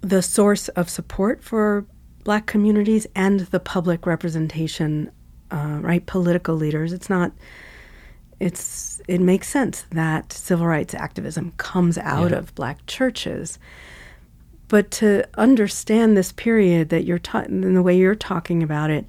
the 0.00 0.22
source 0.22 0.68
of 0.70 0.88
support 0.88 1.42
for 1.42 1.84
black 2.24 2.46
communities 2.46 3.06
and 3.14 3.40
the 3.40 3.60
public 3.60 4.06
representation, 4.06 5.10
uh, 5.50 5.78
right? 5.80 6.04
Political 6.06 6.56
leaders. 6.56 6.92
It's 6.92 7.10
not. 7.10 7.32
It's 8.40 9.00
it 9.08 9.20
makes 9.20 9.48
sense 9.48 9.84
that 9.90 10.32
civil 10.32 10.66
rights 10.66 10.94
activism 10.94 11.52
comes 11.56 11.98
out 11.98 12.30
yeah. 12.30 12.38
of 12.38 12.54
black 12.54 12.86
churches, 12.86 13.58
but 14.68 14.90
to 14.92 15.26
understand 15.36 16.16
this 16.16 16.30
period 16.30 16.90
that 16.90 17.04
you're 17.04 17.18
ta- 17.18 17.40
in 17.48 17.74
the 17.74 17.82
way 17.82 17.96
you're 17.96 18.14
talking 18.14 18.62
about 18.62 18.90
it, 18.90 19.06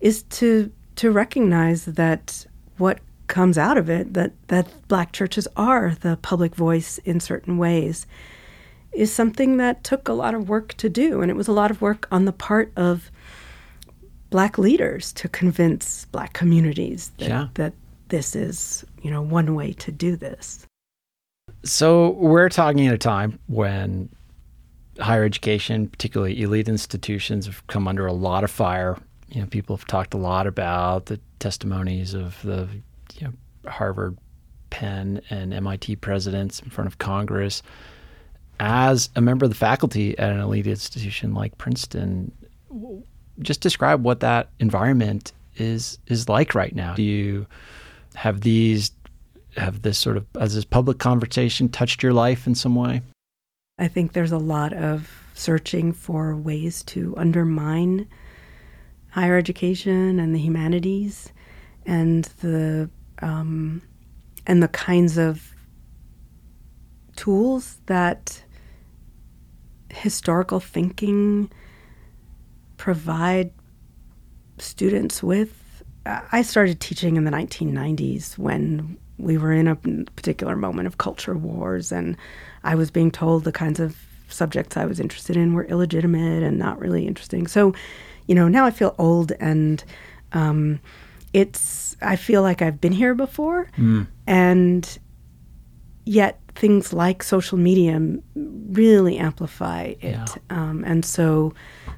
is 0.00 0.22
to 0.24 0.70
to 0.96 1.10
recognize 1.10 1.86
that 1.86 2.46
what 2.76 3.00
comes 3.28 3.56
out 3.56 3.78
of 3.78 3.88
it 3.88 4.14
that 4.14 4.32
that 4.48 4.66
black 4.88 5.12
churches 5.12 5.46
are 5.56 5.94
the 6.00 6.16
public 6.22 6.54
voice 6.54 6.98
in 7.04 7.20
certain 7.20 7.58
ways 7.58 8.06
is 8.92 9.12
something 9.12 9.58
that 9.58 9.84
took 9.84 10.08
a 10.08 10.12
lot 10.12 10.34
of 10.34 10.48
work 10.48 10.74
to 10.74 10.88
do. 10.88 11.20
And 11.20 11.30
it 11.30 11.34
was 11.34 11.48
a 11.48 11.52
lot 11.52 11.70
of 11.70 11.80
work 11.80 12.08
on 12.10 12.24
the 12.24 12.32
part 12.32 12.72
of 12.76 13.10
black 14.30 14.58
leaders 14.58 15.12
to 15.14 15.28
convince 15.28 16.04
black 16.06 16.32
communities 16.32 17.12
that, 17.18 17.28
yeah. 17.28 17.48
that 17.54 17.74
this 18.08 18.34
is, 18.34 18.84
you 19.02 19.10
know, 19.10 19.22
one 19.22 19.54
way 19.54 19.72
to 19.74 19.92
do 19.92 20.16
this. 20.16 20.66
So 21.64 22.10
we're 22.10 22.48
talking 22.48 22.86
at 22.86 22.94
a 22.94 22.98
time 22.98 23.38
when 23.46 24.08
higher 24.98 25.24
education, 25.24 25.88
particularly 25.88 26.40
elite 26.42 26.68
institutions, 26.68 27.46
have 27.46 27.66
come 27.66 27.86
under 27.86 28.06
a 28.06 28.12
lot 28.12 28.44
of 28.44 28.50
fire. 28.50 28.96
You 29.28 29.42
know, 29.42 29.46
people 29.46 29.76
have 29.76 29.86
talked 29.86 30.14
a 30.14 30.18
lot 30.18 30.46
about 30.46 31.06
the 31.06 31.20
testimonies 31.38 32.14
of 32.14 32.40
the 32.42 32.68
you 33.16 33.28
know, 33.28 33.70
Harvard, 33.70 34.18
Penn, 34.70 35.20
and 35.30 35.52
MIT 35.52 35.96
presidents 35.96 36.60
in 36.60 36.70
front 36.70 36.86
of 36.86 36.98
Congress 36.98 37.62
as 38.60 39.10
a 39.14 39.20
member 39.20 39.44
of 39.44 39.50
the 39.50 39.56
faculty 39.56 40.18
at 40.18 40.30
an 40.32 40.40
elite 40.40 40.66
institution 40.66 41.34
like 41.34 41.56
Princeton, 41.58 42.32
just 43.40 43.60
describe 43.60 44.02
what 44.02 44.20
that 44.20 44.50
environment 44.58 45.32
is 45.56 45.98
is 46.06 46.28
like 46.28 46.54
right 46.54 46.74
now. 46.74 46.94
Do 46.94 47.02
you 47.02 47.46
have 48.14 48.40
these 48.40 48.92
have 49.56 49.82
this 49.82 49.98
sort 49.98 50.16
of 50.16 50.26
as 50.40 50.54
this 50.54 50.64
public 50.64 50.98
conversation 50.98 51.68
touched 51.68 52.02
your 52.02 52.12
life 52.12 52.46
in 52.46 52.54
some 52.54 52.74
way? 52.74 53.02
I 53.78 53.88
think 53.88 54.12
there's 54.12 54.32
a 54.32 54.38
lot 54.38 54.72
of 54.72 55.10
searching 55.34 55.92
for 55.92 56.34
ways 56.34 56.82
to 56.82 57.14
undermine 57.16 58.08
higher 59.10 59.36
education 59.36 60.18
and 60.18 60.34
the 60.34 60.40
humanities 60.40 61.32
and 61.86 62.24
the 62.40 62.90
um, 63.22 63.82
and 64.46 64.62
the 64.62 64.68
kinds 64.68 65.18
of 65.18 65.54
tools 67.16 67.78
that 67.86 68.42
historical 69.90 70.60
thinking 70.60 71.50
provide 72.76 73.50
students 74.58 75.22
with? 75.22 75.82
I 76.06 76.42
started 76.42 76.80
teaching 76.80 77.16
in 77.16 77.24
the 77.24 77.30
1990s 77.30 78.38
when 78.38 78.96
we 79.18 79.36
were 79.36 79.52
in 79.52 79.66
a 79.68 79.76
particular 79.76 80.56
moment 80.56 80.86
of 80.86 80.98
culture 80.98 81.36
wars, 81.36 81.92
and 81.92 82.16
I 82.64 82.76
was 82.76 82.90
being 82.90 83.10
told 83.10 83.44
the 83.44 83.52
kinds 83.52 83.80
of 83.80 83.96
subjects 84.28 84.76
I 84.76 84.84
was 84.86 85.00
interested 85.00 85.36
in 85.36 85.54
were 85.54 85.64
illegitimate 85.64 86.42
and 86.42 86.58
not 86.58 86.78
really 86.78 87.06
interesting. 87.06 87.46
So, 87.46 87.74
you 88.26 88.34
know, 88.34 88.48
now 88.48 88.64
I 88.64 88.70
feel 88.70 88.94
old 88.98 89.32
and 89.40 89.82
um, 90.32 90.80
it's, 91.38 91.96
I 92.02 92.16
feel 92.16 92.42
like 92.42 92.62
I've 92.62 92.80
been 92.80 92.92
here 92.92 93.14
before. 93.14 93.70
Mm. 93.76 94.08
And 94.26 94.98
yet 96.04 96.40
things 96.54 96.92
like 96.92 97.22
social 97.22 97.58
media 97.58 98.00
really 98.34 99.18
amplify 99.18 99.82
it. 99.82 100.02
Yeah. 100.02 100.26
Um, 100.50 100.82
and 100.84 101.04
so 101.04 101.54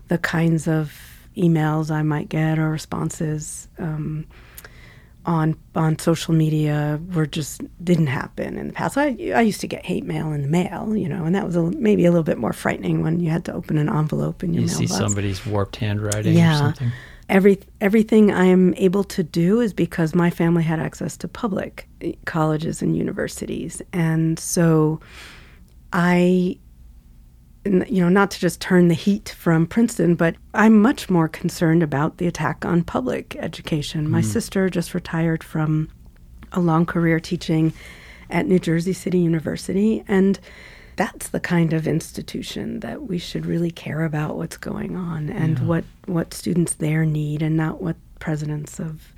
the 0.08 0.18
kinds 0.18 0.68
of 0.68 0.92
emails 1.36 1.90
I 1.90 2.02
might 2.02 2.28
get 2.28 2.58
or 2.58 2.70
responses 2.70 3.68
um, 3.78 4.26
on 5.24 5.56
on 5.74 5.98
social 5.98 6.34
media 6.34 7.00
were 7.14 7.26
just 7.26 7.62
didn't 7.82 8.08
happen 8.08 8.58
in 8.58 8.66
the 8.66 8.72
past. 8.72 8.98
I 8.98 9.16
I 9.34 9.40
used 9.40 9.60
to 9.60 9.68
get 9.68 9.86
hate 9.86 10.04
mail 10.04 10.32
in 10.32 10.42
the 10.42 10.48
mail, 10.48 10.96
you 10.96 11.08
know, 11.08 11.24
and 11.24 11.34
that 11.34 11.46
was 11.46 11.56
a, 11.56 11.62
maybe 11.62 12.04
a 12.04 12.10
little 12.10 12.24
bit 12.24 12.38
more 12.38 12.52
frightening 12.52 13.02
when 13.02 13.20
you 13.20 13.30
had 13.30 13.44
to 13.46 13.54
open 13.54 13.78
an 13.78 13.88
envelope 13.88 14.42
and 14.42 14.54
you 14.54 14.62
mailbox. 14.62 14.78
see 14.78 14.86
somebody's 14.86 15.46
warped 15.46 15.76
handwriting 15.76 16.34
yeah. 16.34 16.54
or 16.54 16.58
something 16.58 16.92
every 17.30 17.60
everything 17.80 18.30
I 18.30 18.44
am 18.44 18.74
able 18.74 19.04
to 19.04 19.22
do 19.22 19.60
is 19.60 19.72
because 19.72 20.14
my 20.14 20.28
family 20.28 20.62
had 20.62 20.80
access 20.80 21.16
to 21.18 21.28
public 21.28 21.88
colleges 22.26 22.82
and 22.82 22.96
universities, 22.96 23.80
and 23.92 24.38
so 24.38 25.00
I, 25.92 26.58
you 27.64 28.02
know, 28.02 28.08
not 28.08 28.32
to 28.32 28.40
just 28.40 28.60
turn 28.60 28.88
the 28.88 28.94
heat 28.94 29.34
from 29.38 29.66
Princeton, 29.66 30.16
but 30.16 30.36
I'm 30.52 30.82
much 30.82 31.08
more 31.08 31.28
concerned 31.28 31.82
about 31.82 32.18
the 32.18 32.26
attack 32.26 32.64
on 32.64 32.82
public 32.82 33.36
education. 33.36 34.06
Mm. 34.06 34.10
My 34.10 34.20
sister 34.20 34.68
just 34.68 34.92
retired 34.92 35.42
from 35.42 35.88
a 36.52 36.60
long 36.60 36.84
career 36.84 37.20
teaching 37.20 37.72
at 38.28 38.46
New 38.46 38.58
Jersey 38.58 38.92
City 38.92 39.20
University, 39.20 40.04
and 40.08 40.38
that's 41.00 41.28
the 41.28 41.40
kind 41.40 41.72
of 41.72 41.88
institution 41.88 42.80
that 42.80 43.04
we 43.04 43.16
should 43.16 43.46
really 43.46 43.70
care 43.70 44.04
about 44.04 44.36
what's 44.36 44.58
going 44.58 44.96
on 44.96 45.30
and 45.30 45.58
yeah. 45.58 45.64
what 45.64 45.84
what 46.04 46.34
students 46.34 46.74
there 46.74 47.06
need, 47.06 47.40
and 47.40 47.56
not 47.56 47.80
what 47.80 47.96
presidents 48.18 48.78
of 48.78 49.14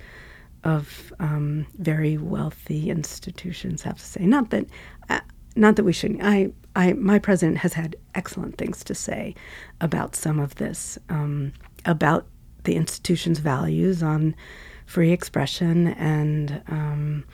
of 0.63 1.11
um, 1.19 1.67
very 1.79 2.17
wealthy 2.17 2.89
institutions 2.89 3.81
have 3.81 3.97
to 3.97 4.05
say. 4.05 4.25
Not 4.25 4.49
that, 4.51 4.65
uh, 5.09 5.19
not 5.57 5.75
that 5.75 5.83
we 5.83 5.91
shouldn't. 5.91 6.23
I, 6.23 6.51
I, 6.73 6.93
my 6.93 7.19
president 7.19 7.57
has 7.57 7.73
had 7.73 7.97
excellent 8.15 8.57
things 8.57 8.81
to 8.85 8.95
say 8.95 9.35
about 9.81 10.15
some 10.15 10.39
of 10.39 10.55
this, 10.55 10.97
um, 11.09 11.51
about 11.83 12.25
the 12.63 12.77
institution's 12.77 13.39
values 13.39 14.01
on 14.01 14.35
free 14.85 15.11
expression 15.11 15.87
and 15.87 16.61
um, 16.69 17.25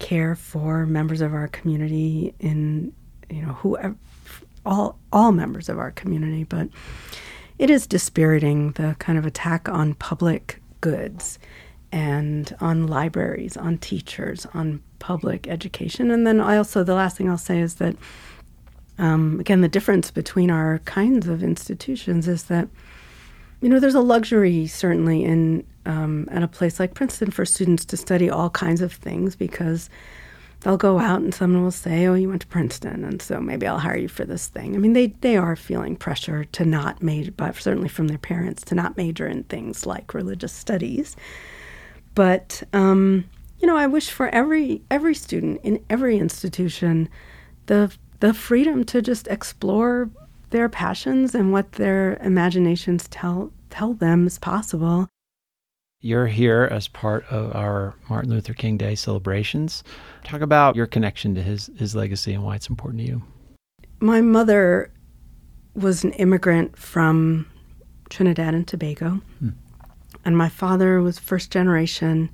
care 0.00 0.34
for 0.34 0.86
members 0.86 1.20
of 1.20 1.32
our 1.32 1.46
community 1.46 2.34
in 2.40 2.92
you 3.32 3.42
know, 3.42 3.54
whoever, 3.54 3.96
all 4.64 4.98
all 5.12 5.32
members 5.32 5.68
of 5.68 5.78
our 5.78 5.90
community. 5.90 6.44
But 6.44 6.68
it 7.58 7.70
is 7.70 7.86
dispiriting 7.86 8.72
the 8.72 8.96
kind 8.98 9.18
of 9.18 9.26
attack 9.26 9.68
on 9.68 9.94
public 9.94 10.60
goods 10.80 11.38
and 11.92 12.56
on 12.60 12.86
libraries, 12.86 13.56
on 13.56 13.78
teachers, 13.78 14.46
on 14.54 14.82
public 14.98 15.46
education. 15.46 16.10
And 16.10 16.26
then 16.26 16.40
I 16.40 16.56
also, 16.56 16.82
the 16.82 16.94
last 16.94 17.16
thing 17.16 17.28
I'll 17.28 17.38
say 17.38 17.60
is 17.60 17.74
that, 17.76 17.94
um, 18.98 19.38
again, 19.40 19.60
the 19.60 19.68
difference 19.68 20.10
between 20.10 20.50
our 20.50 20.78
kinds 20.80 21.28
of 21.28 21.42
institutions 21.42 22.26
is 22.28 22.44
that, 22.44 22.68
you 23.60 23.68
know, 23.68 23.78
there's 23.78 23.94
a 23.94 24.00
luxury 24.00 24.66
certainly 24.66 25.22
in 25.24 25.64
um, 25.84 26.28
at 26.30 26.42
a 26.42 26.48
place 26.48 26.80
like 26.80 26.94
Princeton 26.94 27.30
for 27.30 27.44
students 27.44 27.84
to 27.86 27.96
study 27.96 28.30
all 28.30 28.50
kinds 28.50 28.80
of 28.80 28.92
things 28.92 29.36
because 29.36 29.90
they'll 30.62 30.76
go 30.76 30.98
out 30.98 31.20
and 31.20 31.34
someone 31.34 31.62
will 31.62 31.70
say, 31.70 32.06
"Oh, 32.06 32.14
you 32.14 32.28
went 32.28 32.42
to 32.42 32.46
Princeton, 32.46 33.04
and 33.04 33.20
so 33.20 33.40
maybe 33.40 33.66
I'll 33.66 33.78
hire 33.78 33.96
you 33.96 34.08
for 34.08 34.24
this 34.24 34.48
thing." 34.48 34.74
I 34.74 34.78
mean, 34.78 34.92
they 34.92 35.08
they 35.20 35.36
are 35.36 35.56
feeling 35.56 35.96
pressure 35.96 36.44
to 36.44 36.64
not 36.64 37.02
major, 37.02 37.32
but 37.32 37.56
certainly 37.56 37.88
from 37.88 38.08
their 38.08 38.18
parents 38.18 38.62
to 38.64 38.74
not 38.74 38.96
major 38.96 39.26
in 39.26 39.44
things 39.44 39.86
like 39.86 40.14
religious 40.14 40.52
studies. 40.52 41.16
But 42.14 42.62
um, 42.72 43.24
you 43.58 43.66
know, 43.66 43.76
I 43.76 43.86
wish 43.86 44.10
for 44.10 44.28
every 44.28 44.82
every 44.90 45.14
student 45.14 45.60
in 45.62 45.84
every 45.90 46.18
institution 46.18 47.08
the 47.66 47.92
the 48.20 48.34
freedom 48.34 48.84
to 48.84 49.02
just 49.02 49.26
explore 49.28 50.10
their 50.50 50.68
passions 50.68 51.34
and 51.34 51.52
what 51.52 51.72
their 51.72 52.16
imaginations 52.18 53.08
tell 53.08 53.52
tell 53.70 53.94
them 53.94 54.26
is 54.26 54.38
possible. 54.38 55.08
You're 56.04 56.26
here 56.26 56.68
as 56.68 56.88
part 56.88 57.24
of 57.30 57.54
our 57.54 57.94
Martin 58.10 58.32
Luther 58.32 58.54
King 58.54 58.76
Day 58.76 58.96
celebrations. 58.96 59.84
Talk 60.24 60.40
about 60.40 60.74
your 60.74 60.88
connection 60.88 61.36
to 61.36 61.42
his 61.42 61.70
his 61.76 61.94
legacy 61.94 62.34
and 62.34 62.42
why 62.42 62.56
it's 62.56 62.68
important 62.68 63.02
to 63.02 63.06
you. 63.06 63.22
My 64.00 64.20
mother 64.20 64.92
was 65.74 66.02
an 66.02 66.12
immigrant 66.14 66.76
from 66.76 67.46
Trinidad 68.10 68.52
and 68.52 68.66
Tobago. 68.66 69.20
Hmm. 69.38 69.50
And 70.24 70.36
my 70.36 70.48
father 70.48 71.00
was 71.00 71.20
first 71.20 71.52
generation. 71.52 72.30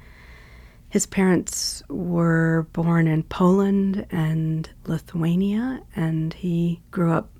His 0.88 1.04
parents 1.04 1.82
were 1.90 2.66
born 2.72 3.06
in 3.06 3.22
Poland 3.24 4.06
and 4.10 4.68
Lithuania, 4.86 5.82
and 5.94 6.32
he 6.32 6.80
grew 6.90 7.12
up 7.12 7.30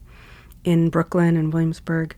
in 0.63 0.91
Brooklyn 0.91 1.39
and 1.39 1.55
Williamsburg. 1.55 2.15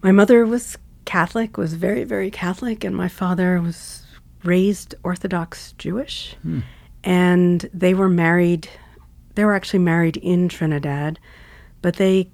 My 0.00 0.12
mother 0.12 0.46
was 0.46 0.78
Catholic, 1.08 1.56
was 1.56 1.72
very, 1.72 2.04
very 2.04 2.30
Catholic, 2.30 2.84
and 2.84 2.94
my 2.94 3.08
father 3.08 3.62
was 3.62 4.04
raised 4.44 4.94
Orthodox 5.02 5.72
Jewish. 5.78 6.36
Hmm. 6.42 6.60
And 7.02 7.70
they 7.72 7.94
were 7.94 8.10
married, 8.10 8.68
they 9.34 9.42
were 9.46 9.54
actually 9.54 9.78
married 9.78 10.18
in 10.18 10.50
Trinidad, 10.50 11.18
but 11.80 11.96
they 11.96 12.30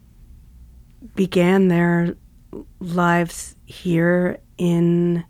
began 1.15 1.69
their 1.69 2.17
lives 2.81 3.55
here 3.65 4.41
in 4.59 5.23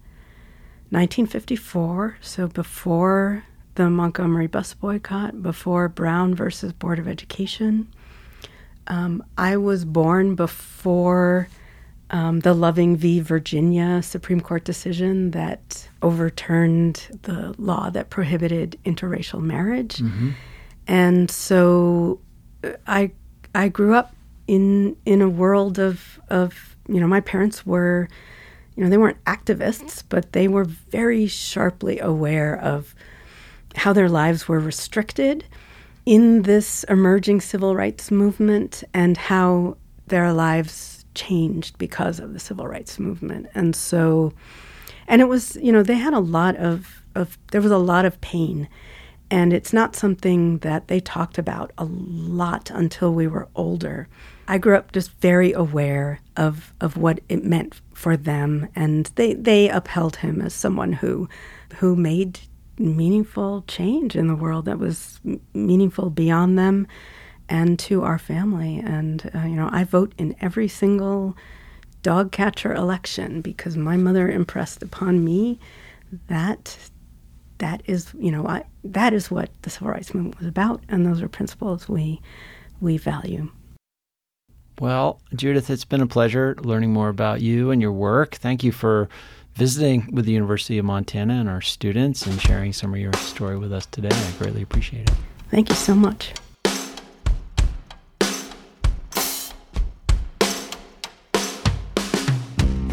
1954, 0.89 2.17
so 2.23 2.49
before 2.49 3.45
the 3.75 3.91
Montgomery 3.91 4.47
bus 4.47 4.73
boycott, 4.73 5.43
before 5.43 5.91
Brown 5.91 6.35
versus 6.35 6.73
Board 6.73 6.99
of 6.99 7.07
Education. 7.07 7.93
Um, 8.87 9.23
I 9.37 9.59
was 9.59 9.85
born 9.85 10.35
before 10.35 11.49
um, 12.11 12.41
the 12.41 12.55
Loving 12.55 12.97
v. 12.97 13.21
Virginia 13.21 14.03
Supreme 14.03 14.41
Court 14.41 14.65
decision 14.65 15.31
that 15.33 15.89
overturned 16.03 17.19
the 17.23 17.55
law 17.59 17.91
that 17.91 18.11
prohibited 18.11 18.79
interracial 18.85 19.41
marriage. 19.41 19.97
Mm-hmm. 19.97 20.31
And 20.87 21.31
so 21.31 22.21
uh, 22.63 22.73
I 22.87 23.11
I 23.55 23.69
grew 23.69 23.95
up 23.95 24.15
in 24.47 24.97
in 25.07 25.23
a 25.23 25.29
world 25.29 25.79
of 25.79 26.21
of 26.29 26.77
you 26.89 27.01
know 27.01 27.07
my 27.07 27.21
parents 27.21 27.65
were 27.65 28.09
you 28.77 28.83
know, 28.83 28.91
they 28.91 28.99
weren't 28.99 29.23
activists, 29.25 30.03
but 30.09 30.33
they 30.33 30.49
were 30.49 30.65
very 30.65 31.27
sharply 31.27 32.01
aware 32.01 32.59
of 32.59 32.95
how 33.77 33.93
their 33.93 34.09
lives 34.09 34.49
were 34.49 34.59
restricted 34.59 35.45
in 36.07 36.43
this 36.43 36.85
emerging 36.85 37.41
civil 37.41 37.75
rights 37.75 38.11
movement 38.11 38.85
and 38.93 39.17
how 39.17 39.77
their 40.07 40.33
lives 40.33 41.04
changed 41.15 41.79
because 41.79 42.21
of 42.21 42.33
the 42.33 42.41
civil 42.41 42.67
rights 42.67 42.99
movement. 42.99 43.47
And 43.55 43.75
so, 43.75 44.33
and 45.07 45.21
it 45.21 45.27
was, 45.27 45.57
you 45.57 45.73
know, 45.73 45.83
they 45.83 45.97
had 45.97 46.15
a 46.15 46.21
lot 46.21 46.57
of, 46.57 47.03
of 47.15 47.39
there 47.53 47.61
was 47.61 47.73
a 47.73 47.79
lot 47.79 48.05
of 48.05 48.21
pain. 48.21 48.69
And 49.31 49.53
it's 49.53 49.73
not 49.73 49.97
something 49.97 50.59
that 50.59 50.89
they 50.89 51.01
talked 51.01 51.39
about 51.39 51.73
a 51.79 51.85
lot 51.85 52.71
until 52.71 53.13
we 53.13 53.27
were 53.27 53.49
older. 53.55 54.09
I 54.47 54.59
grew 54.59 54.77
up 54.77 54.93
just 54.93 55.11
very 55.21 55.53
aware 55.53 56.21
of 56.37 56.75
of 56.81 56.97
what 56.97 57.21
it 57.29 57.45
meant 57.45 57.81
for 57.95 58.17
them, 58.17 58.69
and 58.77 59.11
they 59.15 59.33
they 59.35 59.71
upheld 59.71 60.17
him 60.17 60.43
as 60.43 60.53
someone 60.53 60.93
who 60.93 61.29
who 61.77 61.97
made 61.97 62.41
meaningful 62.79 63.65
change 63.67 64.15
in 64.15 64.27
the 64.27 64.35
world 64.35 64.67
that 64.67 64.79
was 64.79 65.21
meaningful 65.55 66.11
beyond 66.11 66.59
them 66.59 66.87
and 67.49 67.79
to 67.81 68.03
our 68.03 68.19
family. 68.19 68.79
And 68.79 69.31
uh, 69.35 69.47
you 69.47 69.57
know, 69.57 69.69
I 69.73 69.85
vote 69.85 70.13
in 70.19 70.37
every 70.41 70.69
single 70.69 71.37
dog 72.03 72.33
catcher 72.33 72.73
election 72.75 73.41
because 73.41 73.77
my 73.77 73.97
mother 73.97 74.31
impressed 74.31 74.83
upon 74.83 75.25
me 75.25 75.59
that 76.29 76.77
that 77.59 77.83
is 77.87 78.13
you 78.19 78.31
know 78.31 78.47
I, 78.47 78.65
that 78.85 79.13
is 79.13 79.31
what 79.31 79.51
the 79.63 79.71
civil 79.71 79.89
rights 79.89 80.15
movement 80.15 80.39
was 80.39 80.47
about, 80.47 80.83
and 80.89 81.07
those 81.07 81.23
are 81.23 81.29
principles 81.29 81.89
we 81.89 82.21
we 82.81 82.97
value. 82.97 83.51
Well, 84.81 85.21
Judith, 85.35 85.71
it's 85.71 85.85
been 85.85 86.01
a 86.01 86.07
pleasure 86.07 86.57
learning 86.59 86.93
more 86.93 87.09
about 87.09 87.41
you 87.41 87.71
and 87.71 87.81
your 87.81 87.93
work. 87.93 88.35
Thank 88.35 88.65
you 88.65 88.73
for 88.73 89.09
visiting 89.55 90.09
with 90.13 90.25
the 90.25 90.33
University 90.33 90.79
of 90.79 90.85
Montana 90.85 91.35
and 91.35 91.49
our 91.49 91.61
students 91.61 92.27
and 92.27 92.41
sharing 92.41 92.73
some 92.73 92.93
of 92.93 92.99
your 92.99 93.13
story 93.15 93.57
with 93.57 93.73
us 93.73 93.87
today. 93.87 94.11
I 94.11 94.33
greatly 94.37 94.63
appreciate 94.63 95.09
it. 95.09 95.17
Thank 95.49 95.69
you 95.69 95.77
so 95.77 95.95
much. 95.95 96.35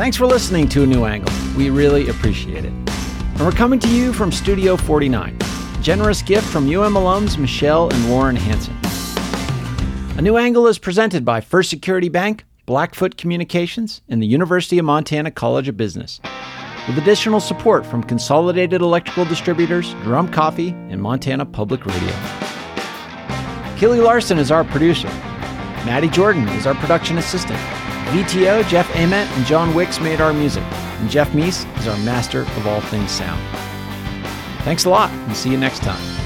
Thanks 0.01 0.17
for 0.17 0.25
listening 0.25 0.67
to 0.69 0.81
A 0.81 0.87
New 0.87 1.05
Angle. 1.05 1.31
We 1.55 1.69
really 1.69 2.09
appreciate 2.09 2.65
it. 2.65 2.73
And 2.73 3.39
we're 3.41 3.51
coming 3.51 3.77
to 3.81 3.87
you 3.87 4.13
from 4.13 4.31
Studio 4.31 4.75
49. 4.75 5.37
Generous 5.83 6.23
gift 6.23 6.47
from 6.47 6.63
UM 6.63 6.95
alums 6.95 7.37
Michelle 7.37 7.87
and 7.93 8.09
Warren 8.09 8.35
Hanson. 8.35 8.75
A 10.17 10.21
New 10.23 10.37
Angle 10.37 10.65
is 10.65 10.79
presented 10.79 11.23
by 11.23 11.39
First 11.39 11.69
Security 11.69 12.09
Bank, 12.09 12.45
Blackfoot 12.65 13.15
Communications, 13.15 14.01
and 14.09 14.23
the 14.23 14.25
University 14.25 14.79
of 14.79 14.85
Montana 14.85 15.29
College 15.29 15.67
of 15.67 15.77
Business, 15.77 16.19
with 16.87 16.97
additional 16.97 17.39
support 17.39 17.85
from 17.85 18.01
Consolidated 18.01 18.81
Electrical 18.81 19.25
Distributors, 19.25 19.93
Drum 20.01 20.31
Coffee, 20.31 20.69
and 20.89 20.99
Montana 20.99 21.45
Public 21.45 21.85
Radio. 21.85 22.13
Kelly 23.77 23.99
Larson 23.99 24.39
is 24.39 24.49
our 24.49 24.63
producer. 24.63 25.09
Maddie 25.85 26.09
Jordan 26.09 26.47
is 26.49 26.65
our 26.65 26.73
production 26.73 27.19
assistant. 27.19 27.61
VTO, 28.11 28.67
Jeff 28.67 28.93
Ament, 28.97 29.31
and 29.31 29.45
John 29.45 29.73
Wicks 29.73 30.01
made 30.01 30.19
our 30.19 30.33
music, 30.33 30.63
and 30.63 31.09
Jeff 31.09 31.29
Meese 31.31 31.65
is 31.79 31.87
our 31.87 31.97
master 31.99 32.41
of 32.41 32.67
all 32.67 32.81
things 32.81 33.09
sound. 33.09 33.41
Thanks 34.63 34.83
a 34.83 34.89
lot, 34.89 35.09
and 35.11 35.35
see 35.35 35.49
you 35.49 35.57
next 35.57 35.81
time. 35.81 36.20